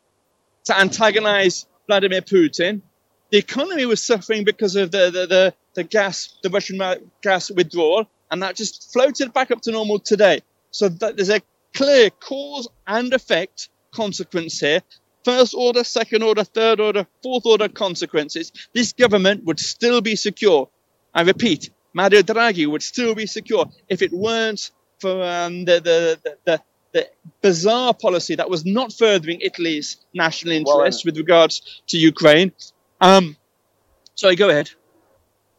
[0.64, 2.82] to antagonize Vladimir Putin.
[3.30, 6.80] The economy was suffering because of the, the, the, the gas, the Russian
[7.22, 10.42] gas withdrawal, and that just floated back up to normal today.
[10.70, 11.40] So that there's a
[11.74, 14.82] clear cause and effect consequence here.
[15.24, 18.52] First order, second order, third order, fourth order consequences.
[18.72, 20.68] This government would still be secure.
[21.14, 26.34] I repeat, Mario Draghi would still be secure if it weren't for um, the, the,
[26.44, 27.08] the, the,
[27.40, 32.52] bizarre policy that was not furthering Italy's national interests well, with regards to Ukraine.
[33.00, 33.36] Um,
[34.14, 34.70] sorry, go ahead.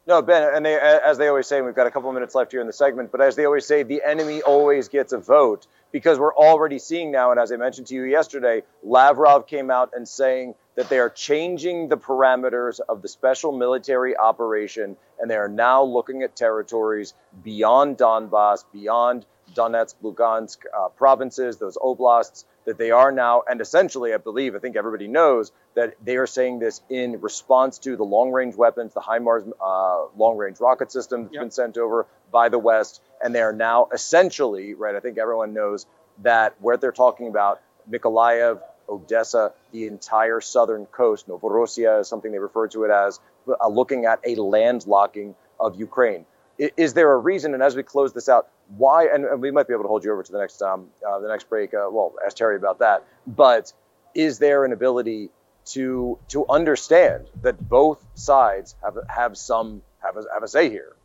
[0.07, 2.51] No, Ben, and they, as they always say, we've got a couple of minutes left
[2.51, 5.67] here in the segment, but as they always say, the enemy always gets a vote
[5.91, 9.91] because we're already seeing now, and as I mentioned to you yesterday, Lavrov came out
[9.95, 15.35] and saying that they are changing the parameters of the special military operation and they
[15.35, 17.13] are now looking at territories
[17.43, 24.11] beyond Donbass, beyond Donetsk, Lugansk uh, provinces, those oblasts, that they are now, and essentially,
[24.11, 28.03] I believe, I think everybody knows that they are saying this in response to the
[28.03, 31.43] long range weapons, the HIMARS uh, long range rocket system that's yep.
[31.43, 33.03] been sent over by the West.
[33.23, 35.85] And they are now essentially, right, I think everyone knows
[36.23, 42.39] that what they're talking about Mykolaiv, Odessa, the entire southern coast, Novorossiya is something they
[42.39, 46.25] refer to it as, uh, looking at a landlocking of Ukraine.
[46.57, 49.51] Is, is there a reason, and as we close this out, why, and, and, we
[49.51, 51.73] might be able to hold you over to the next um, uh, the next break.
[51.73, 53.03] Uh, well, ask Terry about that.
[53.27, 53.73] But
[54.13, 55.29] is there an ability
[55.65, 60.95] to to understand that both sides have have some have a, have a say here?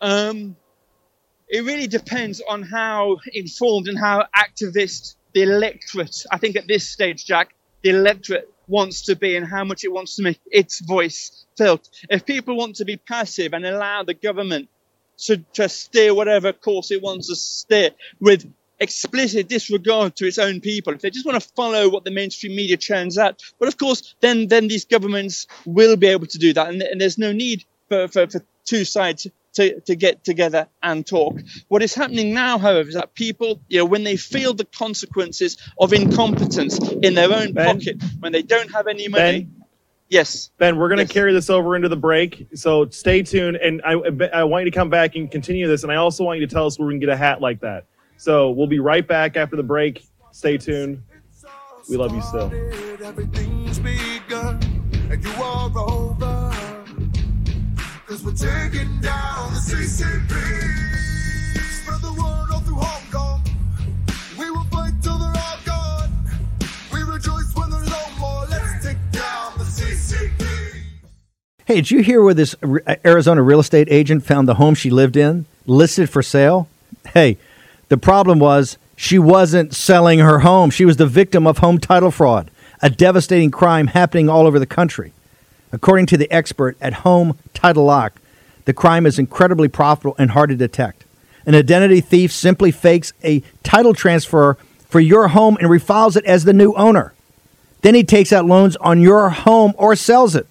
[0.00, 0.56] Um,
[1.52, 6.24] it really depends on how informed and how activist the electorate.
[6.30, 9.92] I think at this stage, Jack, the electorate wants to be and how much it
[9.92, 11.90] wants to make its voice felt.
[12.08, 14.70] If people want to be passive and allow the government
[15.26, 20.62] to, to steer whatever course it wants to steer with explicit disregard to its own
[20.62, 23.76] people, if they just want to follow what the mainstream media churns out, but of
[23.76, 27.32] course, then then these governments will be able to do that, and, and there's no
[27.32, 31.40] need for, for, for two sides to, to get together and talk.
[31.68, 35.56] What is happening now, however, is that people, you know, when they feel the consequences
[35.78, 39.44] of incompetence in their own ben, pocket, when they don't have any money.
[39.44, 39.64] Ben,
[40.08, 40.50] yes.
[40.58, 41.12] Ben, we're going to yes.
[41.12, 42.48] carry this over into the break.
[42.54, 43.56] So stay tuned.
[43.56, 43.92] And I,
[44.32, 45.82] I want you to come back and continue this.
[45.82, 47.60] And I also want you to tell us where we can get a hat like
[47.60, 47.86] that.
[48.16, 50.06] So we'll be right back after the break.
[50.30, 51.02] Stay tuned.
[51.88, 52.48] We love you still.
[58.24, 60.30] We're taking down the CCP.
[61.82, 63.42] Spread the word all through Hong Kong.
[64.38, 66.10] We will fight till they're all gone.
[66.92, 68.46] We rejoice when there's no more.
[68.48, 70.82] Let's take down the CCP.
[71.64, 74.90] Hey, did you hear where this uh, Arizona real estate agent found the home she
[74.90, 76.68] lived in listed for sale?
[77.14, 77.38] Hey,
[77.88, 80.70] the problem was she wasn't selling her home.
[80.70, 84.66] She was the victim of home title fraud, a devastating crime happening all over the
[84.66, 85.12] country.
[85.72, 88.20] According to the expert at Home Title Lock,
[88.64, 91.04] the crime is incredibly profitable and hard to detect.
[91.46, 94.56] An identity thief simply fakes a title transfer
[94.88, 97.14] for your home and refiles it as the new owner.
[97.80, 100.46] Then he takes out loans on your home or sells it.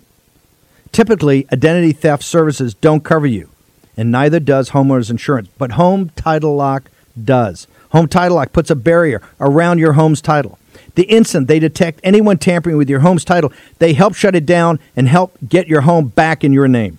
[0.92, 3.50] Typically, identity theft services don't cover you,
[3.96, 6.90] and neither does homeowners insurance, but Home Title Lock
[7.24, 7.68] does.
[7.92, 10.58] Home Title Lock puts a barrier around your home's title.
[10.96, 14.80] The instant they detect anyone tampering with your home's title, they help shut it down
[14.96, 16.98] and help get your home back in your name.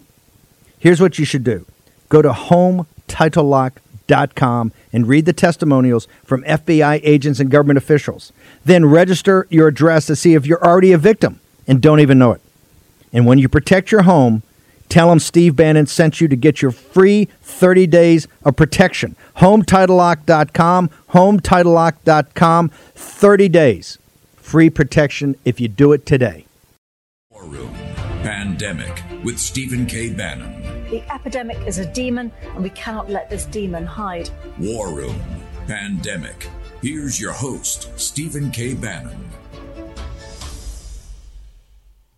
[0.78, 1.66] Here's what you should do
[2.08, 8.32] go to hometitlelock.com and read the testimonials from FBI agents and government officials.
[8.64, 12.32] Then register your address to see if you're already a victim and don't even know
[12.32, 12.42] it.
[13.12, 14.42] And when you protect your home,
[14.92, 19.16] Tell them Steve Bannon sent you to get your free 30 days of protection.
[19.38, 23.98] HomeTitleLock.com, HomeTitleLock.com, 30 days.
[24.36, 26.44] Free protection if you do it today.
[27.30, 27.72] War Room
[28.22, 30.10] Pandemic with Stephen K.
[30.10, 30.60] Bannon.
[30.90, 34.28] The epidemic is a demon, and we cannot let this demon hide.
[34.58, 35.18] War Room
[35.66, 36.50] Pandemic.
[36.82, 38.74] Here's your host, Stephen K.
[38.74, 39.30] Bannon.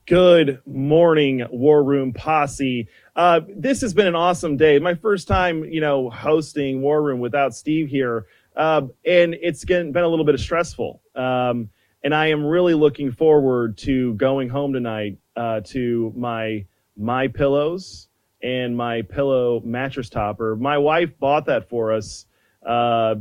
[0.07, 2.89] Good morning, War Room Posse.
[3.17, 4.79] Uh, this has been an awesome day.
[4.79, 9.97] My first time, you know, hosting War Room without Steve here, uh, and it's been
[9.97, 11.01] a little bit stressful.
[11.15, 11.71] Um,
[12.03, 16.67] and I am really looking forward to going home tonight uh, to my
[16.99, 18.09] my pillows
[18.43, 20.55] and my pillow mattress topper.
[20.55, 22.27] My wife bought that for us
[22.69, 23.15] uh,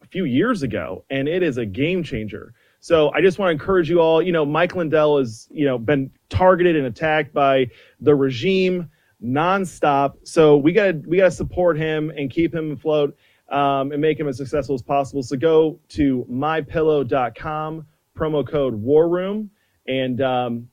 [0.00, 2.54] a few years ago, and it is a game changer.
[2.82, 4.20] So I just want to encourage you all.
[4.20, 7.68] You know, Mike Lindell has you know been targeted and attacked by
[8.00, 8.90] the regime
[9.24, 10.14] nonstop.
[10.24, 13.16] So we got to we got to support him and keep him afloat
[13.50, 15.22] um, and make him as successful as possible.
[15.22, 17.86] So go to mypillow.com,
[18.18, 19.50] promo code War Room,
[19.86, 20.68] and um,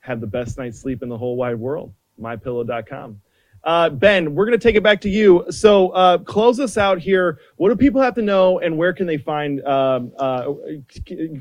[0.00, 1.94] have the best night's sleep in the whole wide world.
[2.20, 3.22] Mypillow.com.
[3.64, 5.44] Uh, ben, we're going to take it back to you.
[5.50, 7.38] So, uh, close us out here.
[7.56, 10.52] What do people have to know, and where can they find um, uh,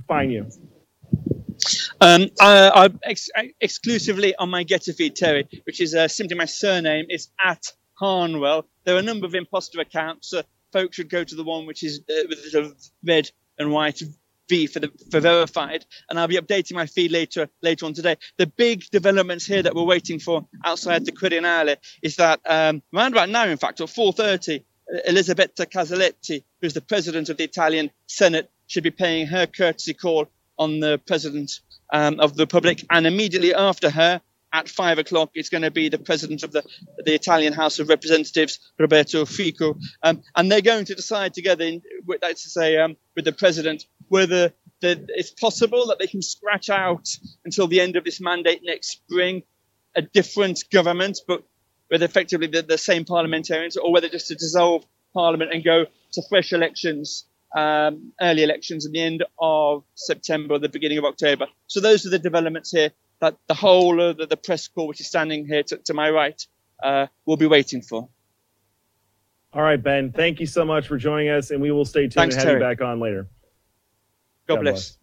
[0.08, 0.50] find you?
[2.02, 3.30] Um, I'm ex-
[3.62, 7.06] exclusively on my Gettr feed, Terry, which is uh, simply my surname.
[7.10, 8.66] is at Harnwell.
[8.84, 10.34] There are a number of imposter accounts.
[10.34, 12.74] Uh, folks should go to the one which is uh, with the
[13.06, 14.02] red and white
[14.50, 18.18] V for the for verified, and I'll be updating my feed later later on today.
[18.38, 23.14] The big developments here that we're waiting for outside the Quirinale is that um, around
[23.14, 24.64] about now, in fact, at 4:30,
[25.06, 30.28] Elisabetta Casellati, who's the president of the Italian Senate, should be paying her courtesy call
[30.58, 31.60] on the president
[31.92, 34.22] um, of the Republic, and immediately after her,
[34.54, 36.64] at five o'clock, it's going to be the president of the,
[37.04, 41.82] the Italian House of Representatives, Roberto Fico, um, and they're going to decide together, in,
[42.22, 46.70] that's to say, um, with the president, whether the, it's possible that they can scratch
[46.70, 47.10] out
[47.46, 49.44] until the end of this mandate next spring
[49.96, 51.44] a different government, but
[51.90, 56.22] with effectively the, the same parliamentarians, or whether just to dissolve parliament and go to
[56.30, 61.46] fresh elections um, early elections at the end of September, or the beginning of October.
[61.68, 65.00] So those are the developments here that the whole of the, the press corps, which
[65.00, 66.42] is standing here to, to my right,
[66.82, 68.10] uh, will be waiting for.
[69.54, 70.12] All right, Ben.
[70.12, 72.60] Thank you so much for joining us, and we will stay tuned Thanks, and have
[72.60, 72.60] Terry.
[72.60, 73.28] you back on later.
[74.48, 74.98] God, bless.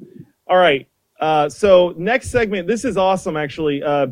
[0.46, 0.88] All right.
[1.18, 2.66] Uh, so next segment.
[2.66, 3.82] This is awesome, actually.
[3.82, 4.08] Uh,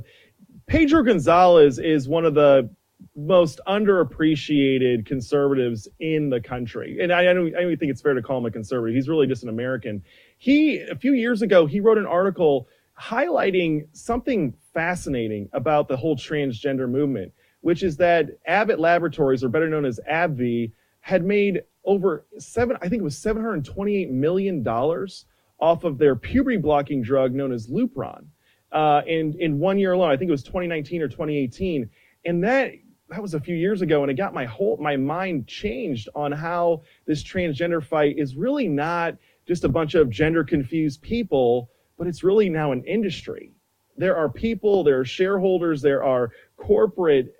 [0.66, 2.70] Pedro Gonzalez is one of the
[3.16, 8.02] most underappreciated conservatives in the country, and I, I don't, I don't even think it's
[8.02, 8.94] fair to call him a conservative.
[8.94, 10.02] He's really just an American.
[10.36, 12.68] He a few years ago he wrote an article
[13.00, 19.68] highlighting something fascinating about the whole transgender movement, which is that Abbott Laboratories, or better
[19.68, 24.62] known as AbbVie, had made over seven, I think it was seven hundred twenty-eight million
[24.62, 25.24] dollars
[25.58, 28.26] off of their puberty blocking drug known as Lupron.
[28.70, 31.88] Uh, in in one year alone, I think it was 2019 or 2018,
[32.26, 32.72] and that
[33.08, 36.30] that was a few years ago, and it got my whole my mind changed on
[36.30, 42.06] how this transgender fight is really not just a bunch of gender confused people, but
[42.06, 43.52] it's really now an industry.
[43.96, 47.34] There are people, there are shareholders, there are corporate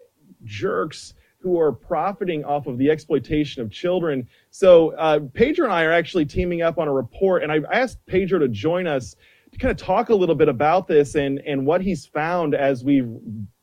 [0.44, 4.26] jerks who are profiting off of the exploitation of children.
[4.50, 8.04] So uh, Pedro and I are actually teaming up on a report, and I've asked
[8.06, 9.14] Pedro to join us
[9.52, 12.84] to kind of talk a little bit about this and and what he's found as
[12.84, 13.08] we've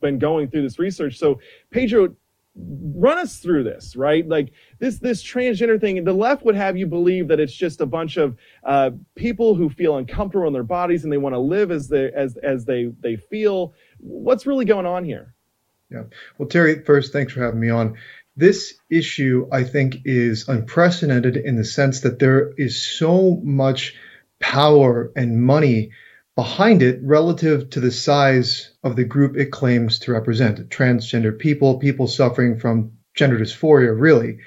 [0.01, 1.17] been going through this research.
[1.17, 2.15] So Pedro,
[2.55, 4.27] run us through this, right?
[4.27, 6.03] Like this this transgender thing.
[6.03, 9.69] The left would have you believe that it's just a bunch of uh, people who
[9.69, 12.91] feel uncomfortable in their bodies and they want to live as they as as they
[13.01, 13.73] they feel.
[13.99, 15.35] What's really going on here?
[15.89, 16.04] Yeah.
[16.38, 17.98] Well, Terry, first, thanks for having me on.
[18.36, 23.95] This issue, I think, is unprecedented in the sense that there is so much
[24.39, 25.91] power and money
[26.36, 31.80] behind it relative to the size of the group it claims to represent transgender people,
[31.80, 34.39] people suffering from gender dysphoria, really.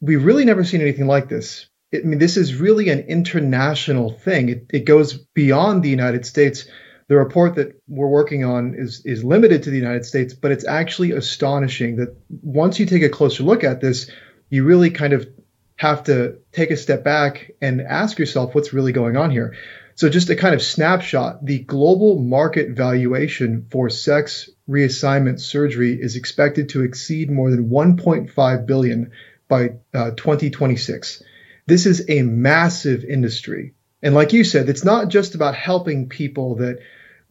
[0.00, 1.66] We've really never seen anything like this.
[1.92, 4.48] I mean, this is really an international thing.
[4.48, 6.66] It, it goes beyond the United States.
[7.12, 10.66] The report that we're working on is, is limited to the United States, but it's
[10.66, 14.10] actually astonishing that once you take a closer look at this,
[14.48, 15.28] you really kind of
[15.76, 19.54] have to take a step back and ask yourself what's really going on here.
[19.94, 26.16] So, just a kind of snapshot the global market valuation for sex reassignment surgery is
[26.16, 29.10] expected to exceed more than 1.5 billion
[29.48, 31.22] by uh, 2026.
[31.66, 33.74] This is a massive industry.
[34.02, 36.78] And like you said, it's not just about helping people that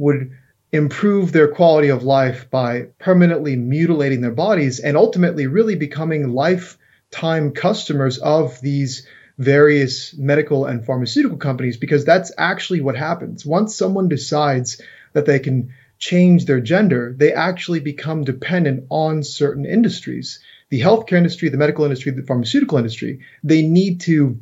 [0.02, 0.32] would
[0.72, 7.52] improve their quality of life by permanently mutilating their bodies and ultimately really becoming lifetime
[7.52, 9.06] customers of these
[9.38, 13.46] various medical and pharmaceutical companies because that's actually what happens.
[13.46, 14.82] Once someone decides
[15.14, 20.40] that they can change their gender, they actually become dependent on certain industries.
[20.70, 24.40] The healthcare industry, the medical industry, the pharmaceutical industry, they need to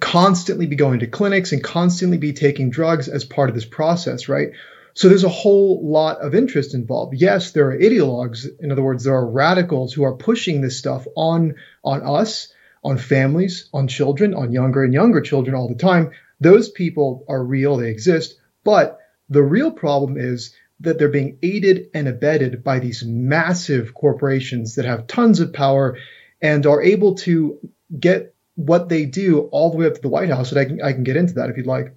[0.00, 4.28] constantly be going to clinics and constantly be taking drugs as part of this process,
[4.28, 4.50] right?
[4.94, 7.14] So there's a whole lot of interest involved.
[7.14, 8.46] Yes, there are ideologues.
[8.60, 12.98] In other words, there are radicals who are pushing this stuff on on us, on
[12.98, 16.12] families, on children, on younger and younger children all the time.
[16.40, 18.38] Those people are real, they exist.
[18.62, 24.76] But the real problem is that they're being aided and abetted by these massive corporations
[24.76, 25.98] that have tons of power
[26.40, 27.58] and are able to
[27.98, 30.52] get what they do all the way up to the White House.
[30.52, 31.94] And I can I can get into that if you'd like.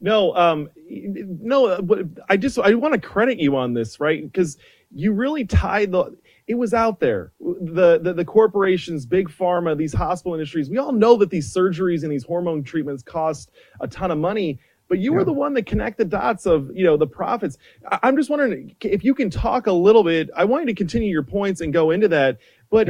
[0.00, 4.22] No, um, no, but I just I want to credit you on this, right?
[4.22, 4.56] Because
[4.94, 6.16] you really tied the.
[6.46, 7.32] It was out there.
[7.40, 10.70] The, the the corporations, big pharma, these hospital industries.
[10.70, 14.60] We all know that these surgeries and these hormone treatments cost a ton of money.
[14.88, 17.58] But you were the one that connect the dots of you know the profits.
[18.02, 20.30] I'm just wondering if you can talk a little bit.
[20.34, 22.38] I want you to continue your points and go into that.
[22.70, 22.88] But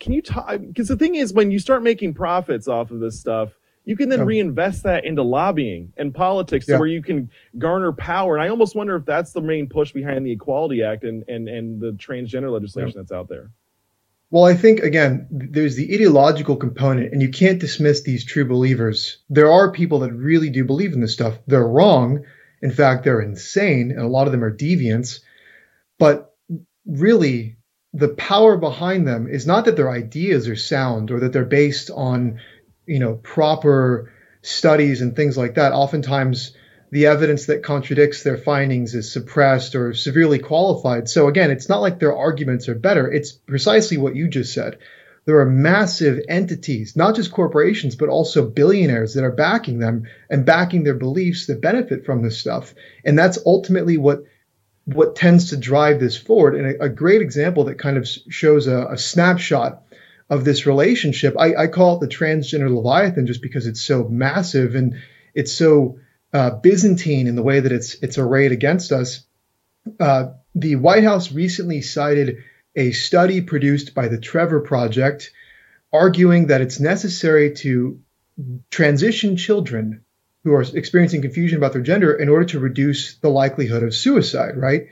[0.00, 0.60] can you talk?
[0.60, 3.50] Because the thing is, when you start making profits off of this stuff,
[3.86, 4.24] you can then Yeah.
[4.26, 6.78] reinvest that into lobbying and politics, Yeah.
[6.78, 8.36] where you can garner power.
[8.36, 11.48] And I almost wonder if that's the main push behind the Equality Act and and
[11.48, 13.50] and the transgender legislation that's out there.
[14.30, 19.18] Well, I think again, there's the ideological component, and you can't dismiss these true believers.
[19.30, 21.38] There are people that really do believe in this stuff.
[21.46, 22.24] They're wrong.
[22.60, 25.20] In fact, they're insane, and a lot of them are deviants.
[25.98, 26.34] But
[26.84, 27.56] really,
[27.94, 31.90] the power behind them is not that their ideas are sound or that they're based
[31.94, 32.40] on,
[32.86, 34.12] you know, proper
[34.42, 35.72] studies and things like that.
[35.72, 36.52] Oftentimes,
[36.90, 41.08] the evidence that contradicts their findings is suppressed or severely qualified.
[41.08, 43.10] So again, it's not like their arguments are better.
[43.10, 44.78] It's precisely what you just said.
[45.24, 50.46] There are massive entities, not just corporations, but also billionaires that are backing them and
[50.46, 52.74] backing their beliefs that benefit from this stuff.
[53.04, 54.22] And that's ultimately what
[54.84, 56.54] what tends to drive this forward.
[56.54, 59.82] And a, a great example that kind of shows a, a snapshot
[60.28, 64.74] of this relationship, I, I call it the transgender Leviathan just because it's so massive
[64.74, 64.94] and
[65.34, 65.98] it's so
[66.32, 69.24] uh, Byzantine in the way that it's it's arrayed against us.
[70.00, 72.38] Uh, the White House recently cited
[72.74, 75.30] a study produced by the Trevor Project,
[75.92, 78.00] arguing that it's necessary to
[78.70, 80.04] transition children
[80.44, 84.56] who are experiencing confusion about their gender in order to reduce the likelihood of suicide.
[84.56, 84.88] Right.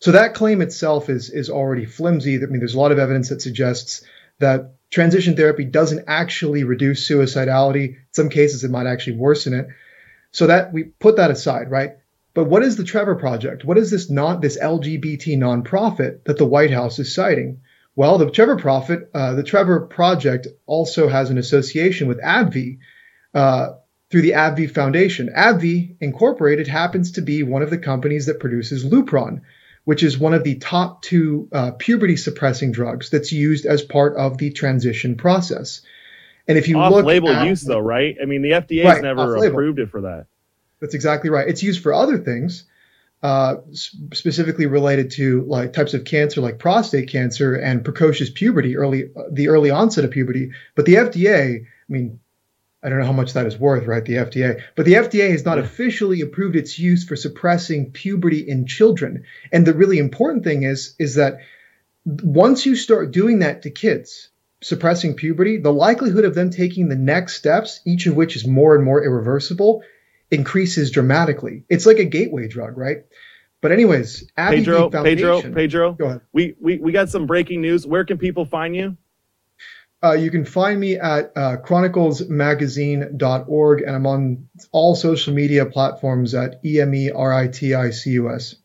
[0.00, 2.36] So that claim itself is is already flimsy.
[2.36, 4.02] I mean, there's a lot of evidence that suggests
[4.38, 7.88] that transition therapy doesn't actually reduce suicidality.
[7.88, 9.68] In some cases, it might actually worsen it.
[10.30, 11.96] So that we put that aside, right?
[12.34, 13.64] But what is the Trevor Project?
[13.64, 17.62] What is this not this LGBT nonprofit that the White House is citing?
[17.94, 22.78] Well, the Trevor Profit, uh, the Trevor Project also has an association with AbbVie
[23.32, 23.68] uh,
[24.10, 25.30] through the AbbVie Foundation.
[25.34, 29.40] AbbVie Incorporated happens to be one of the companies that produces Lupron,
[29.86, 34.16] which is one of the top two uh, puberty suppressing drugs that's used as part
[34.16, 35.80] of the transition process.
[36.48, 38.16] And if you look Off-label at- use, though, right?
[38.20, 40.26] I mean, the FDA has Right, never approved it for that.
[40.80, 41.46] That's exactly right.
[41.48, 42.64] It's used for other things,
[43.22, 49.10] uh, specifically related to like types of cancer, like prostate cancer and precocious puberty, early
[49.30, 50.50] the early onset of puberty.
[50.74, 52.18] But the FDA, I mean,
[52.86, 54.04] I don't know how much that is worth, right?
[54.04, 58.68] The FDA, but the FDA has not officially approved its use for suppressing puberty in
[58.68, 59.24] children.
[59.50, 61.40] And the really important thing is, is that
[62.04, 64.28] once you start doing that to kids,
[64.62, 68.76] suppressing puberty, the likelihood of them taking the next steps, each of which is more
[68.76, 69.82] and more irreversible,
[70.30, 71.64] increases dramatically.
[71.68, 72.98] It's like a gateway drug, right?
[73.62, 75.16] But anyways, AbbVie Pedro, Foundation.
[75.16, 75.92] Pedro, Pedro.
[75.94, 76.20] Go ahead.
[76.32, 77.84] We, we we got some breaking news.
[77.84, 78.96] Where can people find you?
[80.04, 86.34] Uh, you can find me at uh, chroniclesmagazine.org, and I'm on all social media platforms
[86.34, 88.56] at E M E R I T I C U S.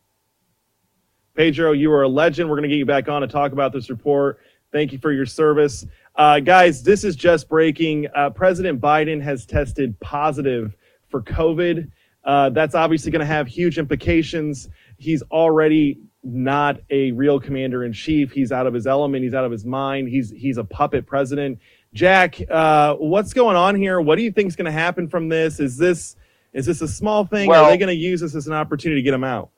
[1.34, 2.50] Pedro, you are a legend.
[2.50, 4.40] We're going to get you back on to talk about this report.
[4.74, 5.86] Thank you for your service.
[6.16, 8.08] Uh, guys, this is just breaking.
[8.14, 10.76] Uh, President Biden has tested positive
[11.10, 11.90] for COVID.
[12.24, 14.70] Uh, that's obviously going to have huge implications.
[14.98, 18.32] He's already not a real commander in chief.
[18.32, 19.24] He's out of his element.
[19.24, 20.10] He's out of his mind.
[20.10, 21.60] He's he's a puppet president.
[21.94, 24.00] Jack, uh, what's going on here?
[24.00, 25.60] What do you think is going to happen from this?
[25.60, 26.16] Is this
[26.54, 27.50] is this a small thing?
[27.50, 29.50] Well- Are they going to use this as an opportunity to get him out?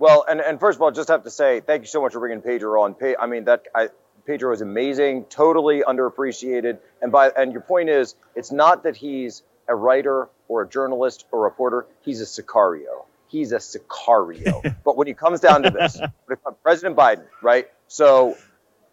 [0.00, 2.20] Well, and, and first of all, just have to say thank you so much for
[2.20, 2.94] bringing Pedro on.
[3.18, 3.88] I mean that I,
[4.26, 6.78] Pedro is amazing, totally underappreciated.
[7.02, 11.24] And by and your point is, it's not that he's a writer or a journalist
[11.32, 11.86] or a reporter.
[12.02, 13.06] He's a Sicario.
[13.28, 14.74] He's a Sicario.
[14.84, 17.68] but when it comes down to this, when it comes- President Biden, right?
[17.86, 18.36] So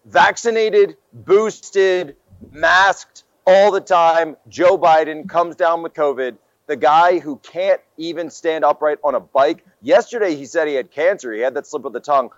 [0.06, 2.16] vaccinated, boosted,
[2.52, 4.38] masked all the time.
[4.48, 6.38] Joe Biden comes down with COVID.
[6.68, 9.64] The guy who can't even stand upright on a bike.
[9.82, 11.32] Yesterday, he said he had cancer.
[11.32, 12.30] He had that slip of the tongue.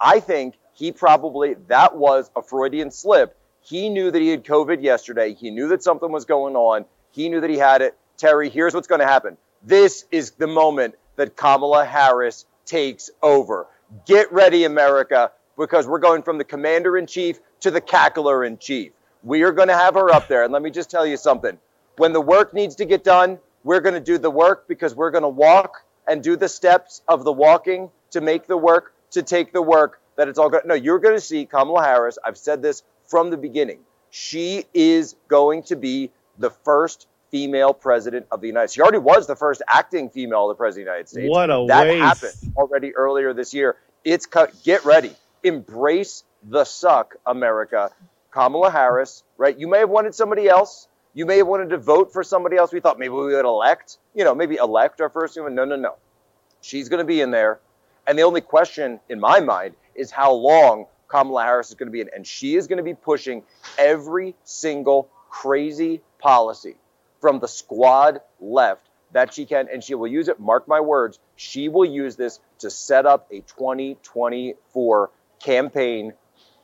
[0.00, 3.36] I think he probably, that was a Freudian slip.
[3.60, 5.34] He knew that he had COVID yesterday.
[5.34, 6.84] He knew that something was going on.
[7.10, 7.96] He knew that he had it.
[8.16, 9.36] Terry, here's what's going to happen.
[9.62, 13.66] This is the moment that Kamala Harris takes over.
[14.06, 18.56] Get ready, America, because we're going from the commander in chief to the cackler in
[18.56, 18.92] chief.
[19.24, 20.44] We are going to have her up there.
[20.44, 21.58] And let me just tell you something
[21.96, 25.10] when the work needs to get done, we're going to do the work because we're
[25.10, 29.22] going to walk and do the steps of the walking to make the work, to
[29.22, 30.62] take the work that it's all good.
[30.64, 32.16] No, you're going to see Kamala Harris.
[32.24, 33.80] I've said this from the beginning.
[34.10, 38.74] She is going to be the first female president of the United States.
[38.74, 41.30] She already was the first acting female the president of the United States.
[41.30, 42.02] What a that waste.
[42.02, 43.76] happened already earlier this year.
[44.04, 44.62] It's cut.
[44.62, 45.12] Get ready.
[45.42, 47.90] Embrace the suck, America.
[48.30, 49.58] Kamala Harris, right?
[49.58, 50.88] You may have wanted somebody else.
[51.14, 52.72] You may have wanted to vote for somebody else.
[52.72, 55.54] We thought maybe we would elect, you know, maybe elect our first woman.
[55.54, 55.96] No, no, no.
[56.60, 57.60] She's going to be in there.
[58.06, 61.92] And the only question in my mind is how long Kamala Harris is going to
[61.92, 62.10] be in.
[62.14, 63.42] And she is going to be pushing
[63.78, 66.76] every single crazy policy
[67.20, 69.68] from the squad left that she can.
[69.72, 73.28] And she will use it, mark my words, she will use this to set up
[73.30, 75.10] a 2024
[75.40, 76.12] campaign.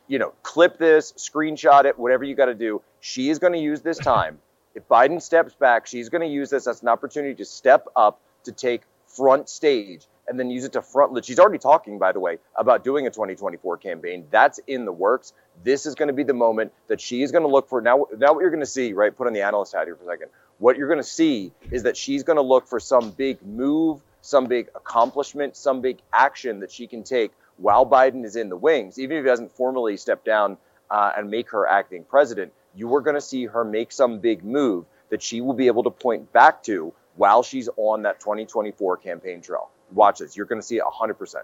[0.06, 2.82] You know, clip this, screenshot it, whatever you got to do.
[3.00, 4.38] She is going to use this time.
[4.74, 8.20] If Biden steps back, she's going to use this as an opportunity to step up
[8.44, 11.24] to take front stage and then use it to front.
[11.24, 14.26] She's already talking, by the way, about doing a 2024 campaign.
[14.30, 15.32] That's in the works.
[15.62, 17.80] This is going to be the moment that she is going to look for.
[17.80, 19.14] Now, now what you're going to see, right?
[19.14, 20.28] Put on the analyst hat here for a second.
[20.58, 24.00] What you're going to see is that she's going to look for some big move,
[24.20, 28.56] some big accomplishment, some big action that she can take while Biden is in the
[28.56, 30.56] wings, even if he doesn't formally step down
[30.90, 32.52] uh, and make her acting president.
[32.74, 35.84] You are going to see her make some big move that she will be able
[35.84, 39.70] to point back to while she's on that 2024 campaign trail.
[39.94, 40.36] Watch this.
[40.36, 41.34] You're going to see it 100%.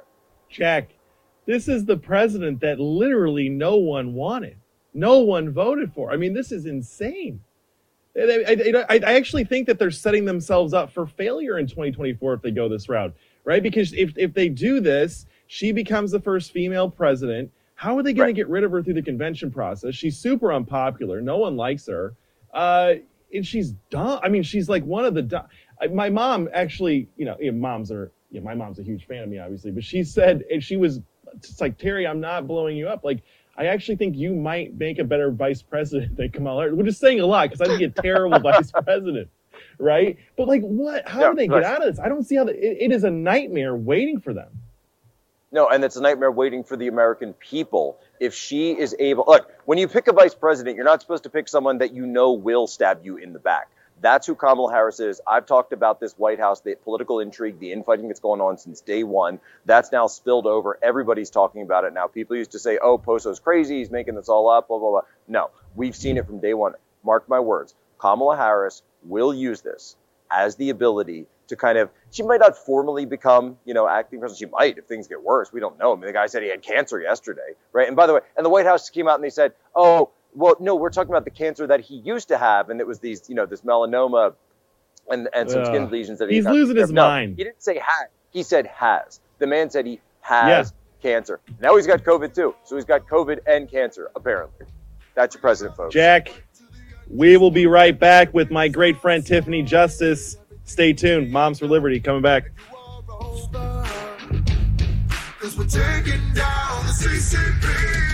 [0.48, 0.90] Jack,
[1.46, 4.57] this is the president that literally no one wanted,
[4.94, 6.11] no one voted for.
[6.12, 7.40] I mean, this is insane.
[8.18, 12.42] I, I, I actually think that they're setting themselves up for failure in 2024 if
[12.42, 13.62] they go this route, right?
[13.62, 17.53] Because if, if they do this, she becomes the first female president.
[17.76, 18.32] How are they going Right.
[18.32, 19.94] to get rid of her through the convention process?
[19.94, 21.20] She's super unpopular.
[21.20, 22.14] No one likes her.
[22.53, 22.94] Uh,
[23.32, 24.18] and she's dumb.
[24.24, 25.46] I mean, she's like one of the dumb.
[25.80, 29.22] I- My mom actually, you know, moms are, you know, my mom's a huge fan
[29.22, 31.01] of me, obviously, but she said, and she was,
[31.35, 33.05] it's like, Terry, I'm not blowing you up.
[33.05, 33.22] Like,
[33.57, 36.76] I actually think you might make a better vice president than Kamala Harris.
[36.76, 39.28] We're just saying a lot because I think a terrible vice president,
[39.78, 40.16] right?
[40.37, 41.09] But like, what?
[41.09, 42.01] How Yeah, do they get out of this?
[42.03, 44.51] I don't see how the, it, it is a nightmare waiting for them.
[45.53, 47.99] No, and it's a nightmare waiting for the American people.
[48.20, 51.31] If she is able, look, when you pick a vice president, you're not supposed to
[51.31, 53.68] pick someone that you know will stab you in the back.
[54.01, 55.20] That's who Kamala Harris is.
[55.26, 58.80] I've talked about this White House, the political intrigue, the infighting that's going on since
[58.80, 59.40] day one.
[59.66, 60.78] That's now spilled over.
[60.82, 62.07] Everybody's talking about it now.
[62.07, 63.78] People used to say, oh, Poso's crazy.
[63.78, 65.01] He's making this all up, blah, blah, blah.
[65.28, 66.72] No, we've seen it from day one.
[67.05, 67.74] Mark my words.
[67.98, 69.96] Kamala Harris will use this
[70.30, 74.38] as the ability to kind of she might not formally become you know acting president
[74.38, 76.48] she might if things get worse we don't know I mean, the guy said he
[76.48, 79.24] had cancer yesterday right and by the way and the white house came out and
[79.24, 82.70] they said oh well no we're talking about the cancer that he used to have
[82.70, 84.35] and it was these you know this melanoma
[85.11, 87.37] and and some skin lesions that he He's losing his No, mind.
[87.37, 90.72] he didn't say had he said has the man said he has
[91.03, 94.66] cancer now he's got covid too so he's got covid and cancer apparently
[95.14, 96.45] that's your president folks Jack,
[97.09, 100.37] we will be right back with my great friend Tiffany Justice.
[100.62, 101.33] Stay tuned.
[101.33, 102.53] Moms for Liberty coming back.
[105.41, 108.10] Cause we're taking down the CCP.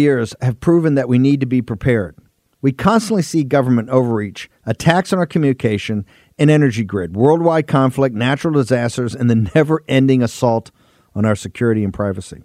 [0.00, 2.14] Years have proven that we need to be prepared.
[2.62, 6.06] We constantly see government overreach, attacks on our communication
[6.38, 10.70] and energy grid, worldwide conflict, natural disasters, and the never ending assault
[11.16, 12.44] on our security and privacy.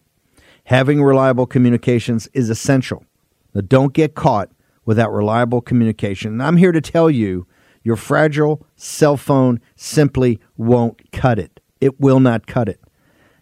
[0.63, 3.05] Having reliable communications is essential.
[3.53, 4.49] Now, don't get caught
[4.85, 6.31] without reliable communication.
[6.31, 7.45] And I'm here to tell you
[7.83, 11.59] your fragile cell phone simply won't cut it.
[11.79, 12.79] It will not cut it.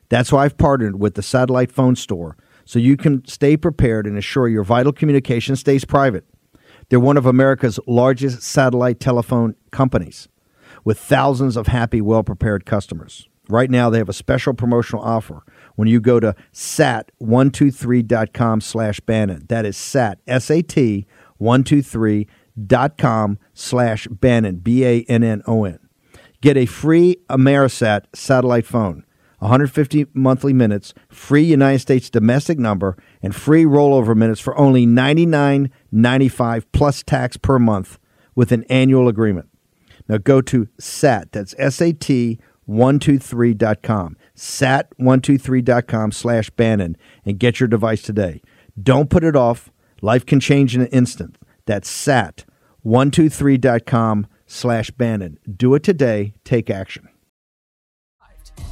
[0.10, 2.36] That's why I've partnered with the Satellite Phone Store
[2.66, 6.26] so you can stay prepared and assure your vital communication stays private.
[6.90, 10.28] They're one of America's largest satellite telephone companies
[10.84, 13.28] with thousands of happy, well prepared customers.
[13.50, 15.44] Right now, they have a special promotional offer
[15.76, 19.46] when you go to sat123.com slash Bannon.
[19.50, 21.08] That is sat, S-A-T,
[21.42, 25.80] 123.com slash Bannon, B-A-N-N-O-N.
[26.42, 29.06] Get a free Amerisat satellite phone,
[29.42, 36.66] 150 monthly minutes, free United States domestic number, and free rollover minutes for only $99.95
[36.72, 37.98] plus tax per month
[38.36, 39.50] with an annual agreement.
[40.08, 42.40] Now go to SAT, that's S-A-T
[42.70, 48.44] 123.com, sat123.com slash Bannon, and get your device today.
[48.82, 49.72] Don't put it off.
[50.02, 51.38] Life can change in an instant.
[51.66, 55.40] That's sat123.com slash Bannon.
[55.52, 56.34] Do it today.
[56.44, 57.11] Take action.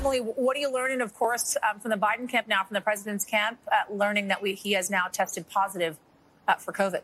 [0.00, 2.80] Emily, what are you learning, of course, um, from the Biden camp now, from the
[2.80, 5.98] president's camp, uh, learning that we, he has now tested positive
[6.48, 7.02] uh, for COVID?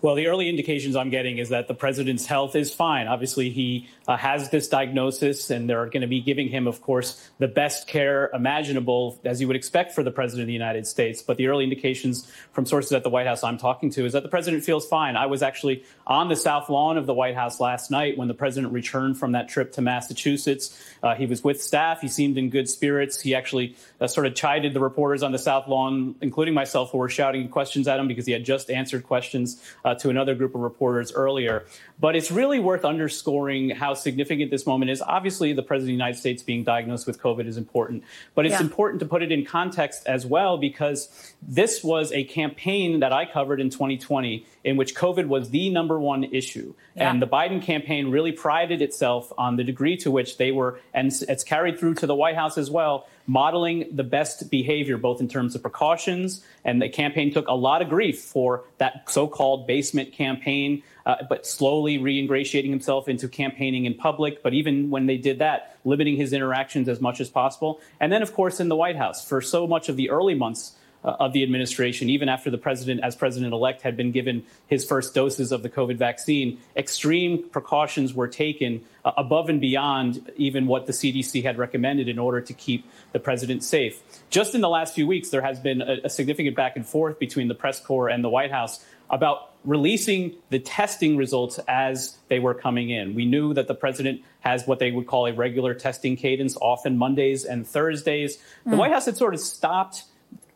[0.00, 3.08] Well, the early indications I'm getting is that the president's health is fine.
[3.08, 7.28] Obviously, he uh, has this diagnosis, and they're going to be giving him, of course,
[7.38, 11.22] the best care imaginable, as you would expect for the president of the United States.
[11.22, 14.22] But the early indications from sources at the White House I'm talking to is that
[14.22, 15.16] the president feels fine.
[15.16, 18.34] I was actually on the South Lawn of the White House last night when the
[18.34, 20.80] president returned from that trip to Massachusetts.
[21.02, 22.00] Uh, he was with staff.
[22.00, 23.20] He seemed in good spirits.
[23.20, 26.98] He actually uh, sort of chided the reporters on the South Lawn, including myself, who
[26.98, 30.54] were shouting questions at him because he had just answered questions uh, to another group
[30.54, 31.64] of reporters earlier.
[32.00, 35.02] But it's really worth underscoring how significant this moment is.
[35.02, 38.04] Obviously, the president of the United States being diagnosed with COVID is important,
[38.36, 38.60] but it's Yeah.
[38.60, 41.08] important to put it in context as well because
[41.42, 45.98] this was a campaign that I covered in 2020 in which COVID was the number
[45.98, 46.74] one issue.
[46.94, 47.10] Yeah.
[47.10, 51.12] And the Biden campaign really prided itself on the degree to which they were, and
[51.28, 55.28] it's carried through to the White House as well, modeling the best behavior, both in
[55.28, 56.44] terms of precautions.
[56.64, 61.16] And the campaign took a lot of grief for that so called basement campaign, uh,
[61.28, 64.42] but slowly re ingratiating himself into campaigning in public.
[64.42, 67.80] But even when they did that, limiting his interactions as much as possible.
[67.98, 70.76] And then, of course, in the White House, for so much of the early months,
[71.04, 74.84] uh, of the administration, even after the president, as president elect, had been given his
[74.84, 80.66] first doses of the COVID vaccine, extreme precautions were taken uh, above and beyond even
[80.66, 84.02] what the CDC had recommended in order to keep the president safe.
[84.28, 87.18] Just in the last few weeks, there has been a, a significant back and forth
[87.20, 92.38] between the press corps and the White House about releasing the testing results as they
[92.38, 93.14] were coming in.
[93.14, 96.96] We knew that the president has what they would call a regular testing cadence, often
[96.96, 98.38] Mondays and Thursdays.
[98.64, 98.78] The Mm.
[98.78, 100.04] White House had sort of stopped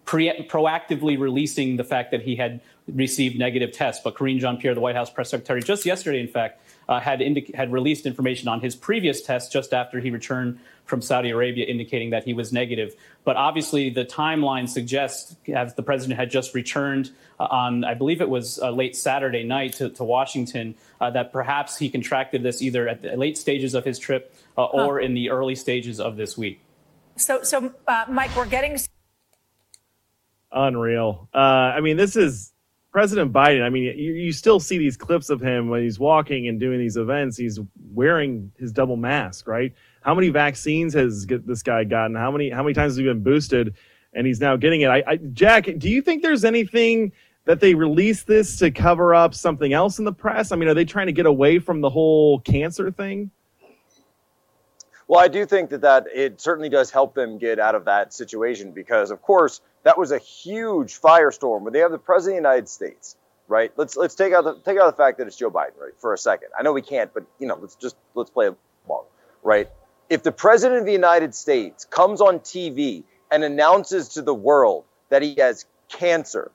[0.04, 4.02] pre- proactively releasing the fact that he had received negative tests.
[4.02, 7.20] But Karine Jean Pierre, the White House press secretary, just yesterday, in fact, uh, had
[7.20, 11.64] indic- had released information on his previous test just after he returned from Saudi Arabia,
[11.64, 12.94] indicating that he was negative.
[13.24, 18.20] But obviously, the timeline suggests, as the president had just returned uh, on, I believe
[18.20, 22.60] it was uh, late Saturday night to, to Washington, uh, that perhaps he contracted this
[22.60, 26.16] either at the late stages of his trip uh, or in the early stages of
[26.16, 26.60] this week.
[27.16, 28.76] So, so uh, Mike, we're getting
[30.52, 31.28] Unreal.
[31.32, 32.52] Uh, I mean, this is
[32.92, 33.62] President Biden.
[33.62, 36.78] I mean, you, you still see these clips of him when he's walking and doing
[36.78, 37.38] these events.
[37.38, 37.58] He's
[37.92, 39.72] wearing his double mask, right?
[40.02, 42.14] How many vaccines has this guy gotten?
[42.14, 43.74] How many how many times has he been boosted?
[44.12, 44.88] And he's now getting it.
[44.88, 47.12] I, I, Jack, do you think there's anything
[47.46, 50.52] that they released this to cover up something else in the press?
[50.52, 53.30] I mean, are they trying to get away from the whole cancer thing?
[55.12, 58.14] Well, I do think that that it certainly does help them get out of that
[58.14, 62.42] situation because, of course, that was a huge firestorm where they have the president of
[62.44, 63.14] the United States,
[63.46, 63.70] right?
[63.76, 66.14] Let's let's take out the take out the fact that it's Joe Biden, right, for
[66.14, 66.48] a second.
[66.58, 68.48] I know we can't, but you know, let's just let's play
[68.88, 69.04] along,
[69.42, 69.68] right?
[70.08, 74.84] If the president of the United States comes on TV and announces to the world
[75.10, 76.50] that he has cancer,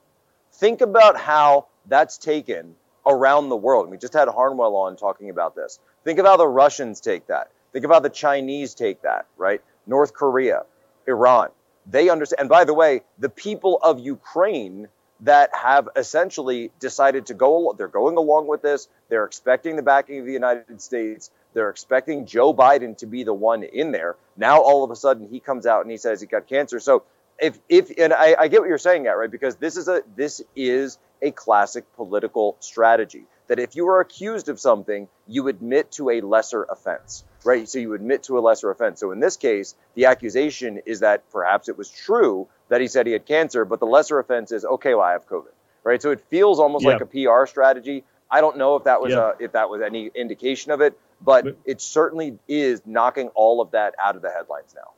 [0.53, 2.73] think about how that's taken
[3.05, 3.91] around the world.
[3.91, 5.77] We just had Harnwell on talking about this.
[6.03, 7.51] Think of how the Russians take that.
[7.73, 9.61] Think of how the Chinese take that, right?
[9.85, 10.63] North Korea,
[11.07, 11.49] Iran.
[11.89, 12.41] They understand.
[12.41, 14.89] And by the way, the people of Ukraine
[15.21, 18.87] that have essentially decided to go, they're going along with this.
[19.09, 21.31] They're expecting the backing of the United States.
[21.53, 24.15] They're expecting Joe Biden to be the one in there.
[24.35, 26.79] Now, all of a sudden, he comes out and he says he got cancer.
[26.79, 27.03] So,
[27.39, 29.29] if if and I, I get what you're saying, at right?
[29.29, 33.25] Because this is a this is a classic political strategy.
[33.47, 37.67] That if you are accused of something, you admit to a lesser offense, right?
[37.67, 38.99] So you admit to a lesser offense.
[38.99, 43.05] So in this case, the accusation is that perhaps it was true that he said
[43.05, 46.01] he had cancer, but the lesser offense is okay, well, I have COVID, right?
[46.01, 46.97] So it feels almost Yeah.
[46.97, 48.03] like a PR strategy.
[48.29, 49.31] I don't know if that was Yeah.
[49.39, 53.71] a, if that was any indication of it, but it certainly is knocking all of
[53.71, 54.91] that out of the headlines now.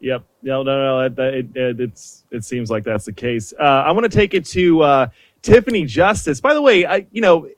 [0.00, 0.24] Yep.
[0.42, 1.08] No, no, no.
[1.08, 3.52] That, it, it, it's it seems like that's the case.
[3.58, 5.06] Uh, I want to take it to uh,
[5.42, 6.40] Tiffany Justice.
[6.40, 7.48] By the way, I you know,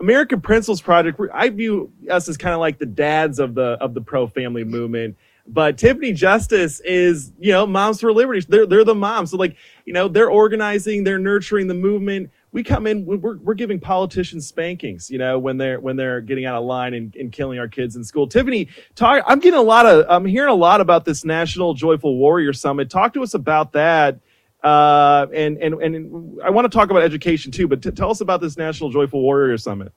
[0.00, 1.20] American Principles Project.
[1.32, 4.64] I view us as kind of like the dads of the of the pro family
[4.64, 5.16] movement.
[5.46, 8.44] But Tiffany Justice is, you know, Moms for Liberty.
[8.48, 9.32] They're they're the moms.
[9.32, 12.30] So like, you know, they're organizing, they're nurturing the movement.
[12.52, 16.44] we come in we're, we're giving politicians spankings you know when they're when they're getting
[16.44, 19.62] out of line and, and killing our kids in school tiffany talk i'm getting a
[19.62, 23.34] lot of i'm hearing a lot about this national joyful warrior summit talk to us
[23.34, 24.18] about that
[24.62, 28.20] uh, and and and i want to talk about education too but t- tell us
[28.20, 29.92] about this national joyful warrior summit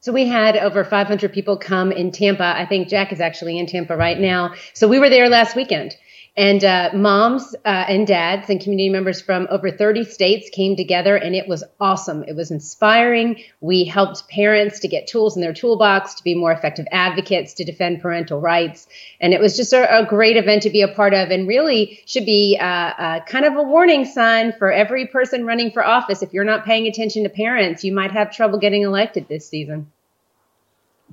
[0.00, 2.42] so we had over 500 people come in Tampa.
[2.56, 4.52] I think Jack is actually in Tampa right now.
[4.74, 5.96] So we were there last weekend.
[6.34, 11.14] And uh, moms uh, and dads and community members from over 30 states came together,
[11.14, 12.24] and it was awesome.
[12.26, 13.42] It was inspiring.
[13.60, 17.64] We helped parents to get tools in their toolbox to be more effective advocates to
[17.64, 18.86] defend parental rights.
[19.20, 22.00] And it was just a, a great event to be a part of, and really
[22.06, 26.22] should be uh, uh, kind of a warning sign for every person running for office.
[26.22, 29.92] If you're not paying attention to parents, you might have trouble getting elected this season.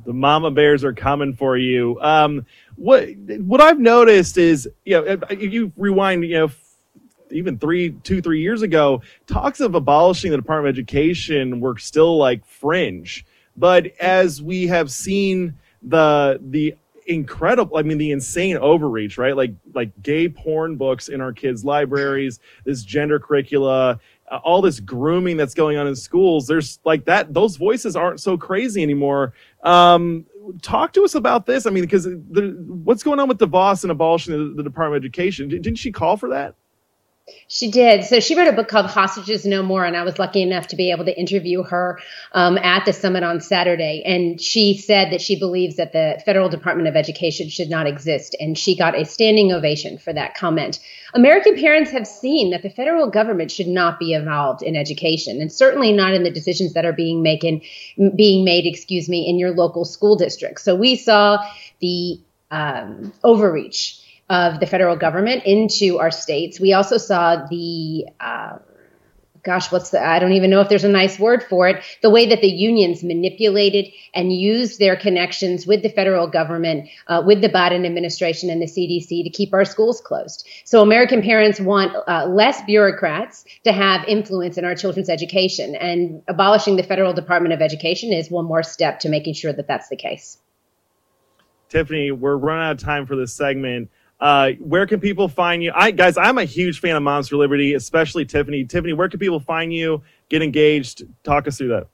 [0.06, 2.00] The mama bears are coming for you.
[2.02, 2.46] Um,
[2.80, 3.10] what
[3.42, 6.52] what I've noticed is, you know, if you rewind, you know,
[7.32, 12.18] even three, two, three years ago, talks of abolishing the Department of Education were still
[12.18, 13.26] like fringe.
[13.58, 16.76] But as we have seen the the
[17.08, 21.66] incredible i mean the insane overreach right like like gay porn books in our kids
[21.66, 24.00] libraries this gender curricula
[24.30, 28.20] uh, all this grooming that's going on in schools there's like that those voices aren't
[28.20, 30.24] so crazy anymore um,
[30.62, 31.66] talk to us about this.
[31.66, 35.50] I mean because what's going on with devos and abolishing the, the department of education?
[35.50, 36.56] Didn't she call for that
[37.48, 38.04] she did.
[38.04, 40.76] So she wrote a book called Hostages No More, and I was lucky enough to
[40.76, 42.00] be able to interview her
[42.34, 44.04] um, at the summit on Saturday.
[44.06, 48.36] And she said that she believes that the federal Department of Education should not exist,
[48.40, 50.80] and she got a standing ovation for that comment.
[51.14, 55.52] American parents have seen that the federal government should not be involved in education, and
[55.52, 57.62] certainly not in the decisions that are being making
[58.16, 60.62] being made, excuse me, in your local school district.
[60.62, 61.44] So we saw
[61.80, 62.20] the
[62.52, 64.00] um, overreach
[64.30, 66.60] of the federal government into our states.
[66.60, 68.60] We also saw the uh,
[69.44, 72.10] gosh, what's the, I don't even know if there's a nice word for it, the
[72.10, 77.42] way that the unions manipulated and used their connections with the federal government, uh, with
[77.42, 80.48] the Biden administration and the CDC to keep our schools closed.
[80.66, 85.76] So American parents want uh, less bureaucrats to have influence in our children's education.
[85.76, 89.68] And abolishing the federal Department of Education is one more step to making sure that
[89.68, 90.38] that's the case.
[91.70, 93.90] Tiffany, we're running out of time for this segment.
[94.20, 95.72] Uh, where can people find you?
[95.74, 98.66] I guys, I'm a huge fan of Moms for Liberty, especially Tiffany.
[98.66, 100.02] Tiffany, where can people find you?
[100.30, 101.04] Get engaged.
[101.24, 101.88] Talk us through that.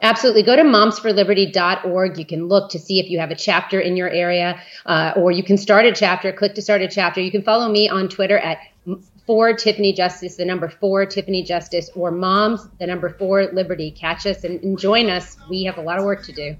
[0.00, 0.44] Absolutely.
[0.44, 2.18] Go to momsforliberty.org.
[2.18, 5.32] You can look to see if you have a chapter in your area, uh, or
[5.32, 6.32] you can start a chapter.
[6.32, 7.20] Click to start a chapter.
[7.20, 8.58] You can follow me on Twitter at
[9.26, 13.90] for Tiffany Justice, the number four Tiffany Justice, or Moms, the number four Liberty.
[13.90, 15.36] Catch us and, and join us.
[15.50, 16.56] We have a lot of work to do.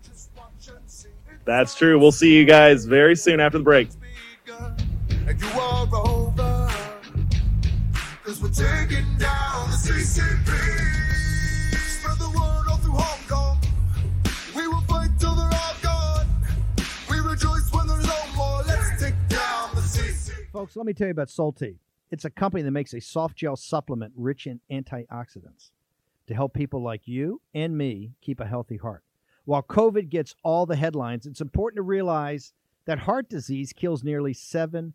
[1.46, 1.98] That's true.
[1.98, 3.88] We'll see you guys very soon after the break
[5.28, 6.70] and you are over.
[8.24, 10.48] Cause we're taking down the CCP.
[11.76, 13.58] Spread the word all through Hong Kong.
[14.56, 16.26] We will fight till they're all gone.
[17.10, 18.62] We rejoice when there's no more.
[18.66, 20.50] Let's take down the CCP.
[20.50, 21.78] Folks, let me tell you about Salty.
[22.10, 25.72] It's a company that makes a soft gel supplement rich in antioxidants
[26.26, 29.04] to help people like you and me keep a healthy heart.
[29.44, 32.54] While COVID gets all the headlines, it's important to realize
[32.86, 34.94] that heart disease kills nearly 7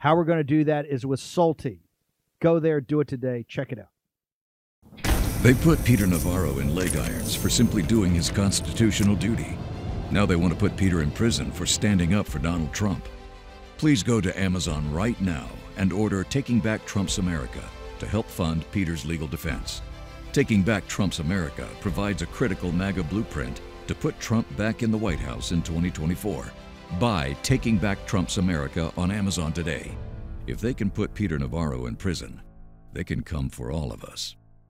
[0.00, 1.82] How we're going to do that is with Salty.
[2.40, 3.44] Go there, do it today.
[3.46, 3.90] Check it out.
[5.42, 9.58] They put Peter Navarro in leg irons for simply doing his constitutional duty.
[10.10, 13.06] Now they want to put Peter in prison for standing up for Donald Trump.
[13.76, 15.46] Please go to Amazon right now
[15.76, 17.62] and order Taking Back Trump's America
[17.98, 19.82] to help fund Peter's legal defense.
[20.32, 24.96] Taking Back Trump's America provides a critical MAGA blueprint to put Trump back in the
[24.96, 26.50] White House in 2024.
[26.98, 29.92] Buy Taking Back Trump's America on Amazon today.
[30.46, 32.42] If they can put Peter Navarro in prison,
[32.92, 34.34] they can come for all of us.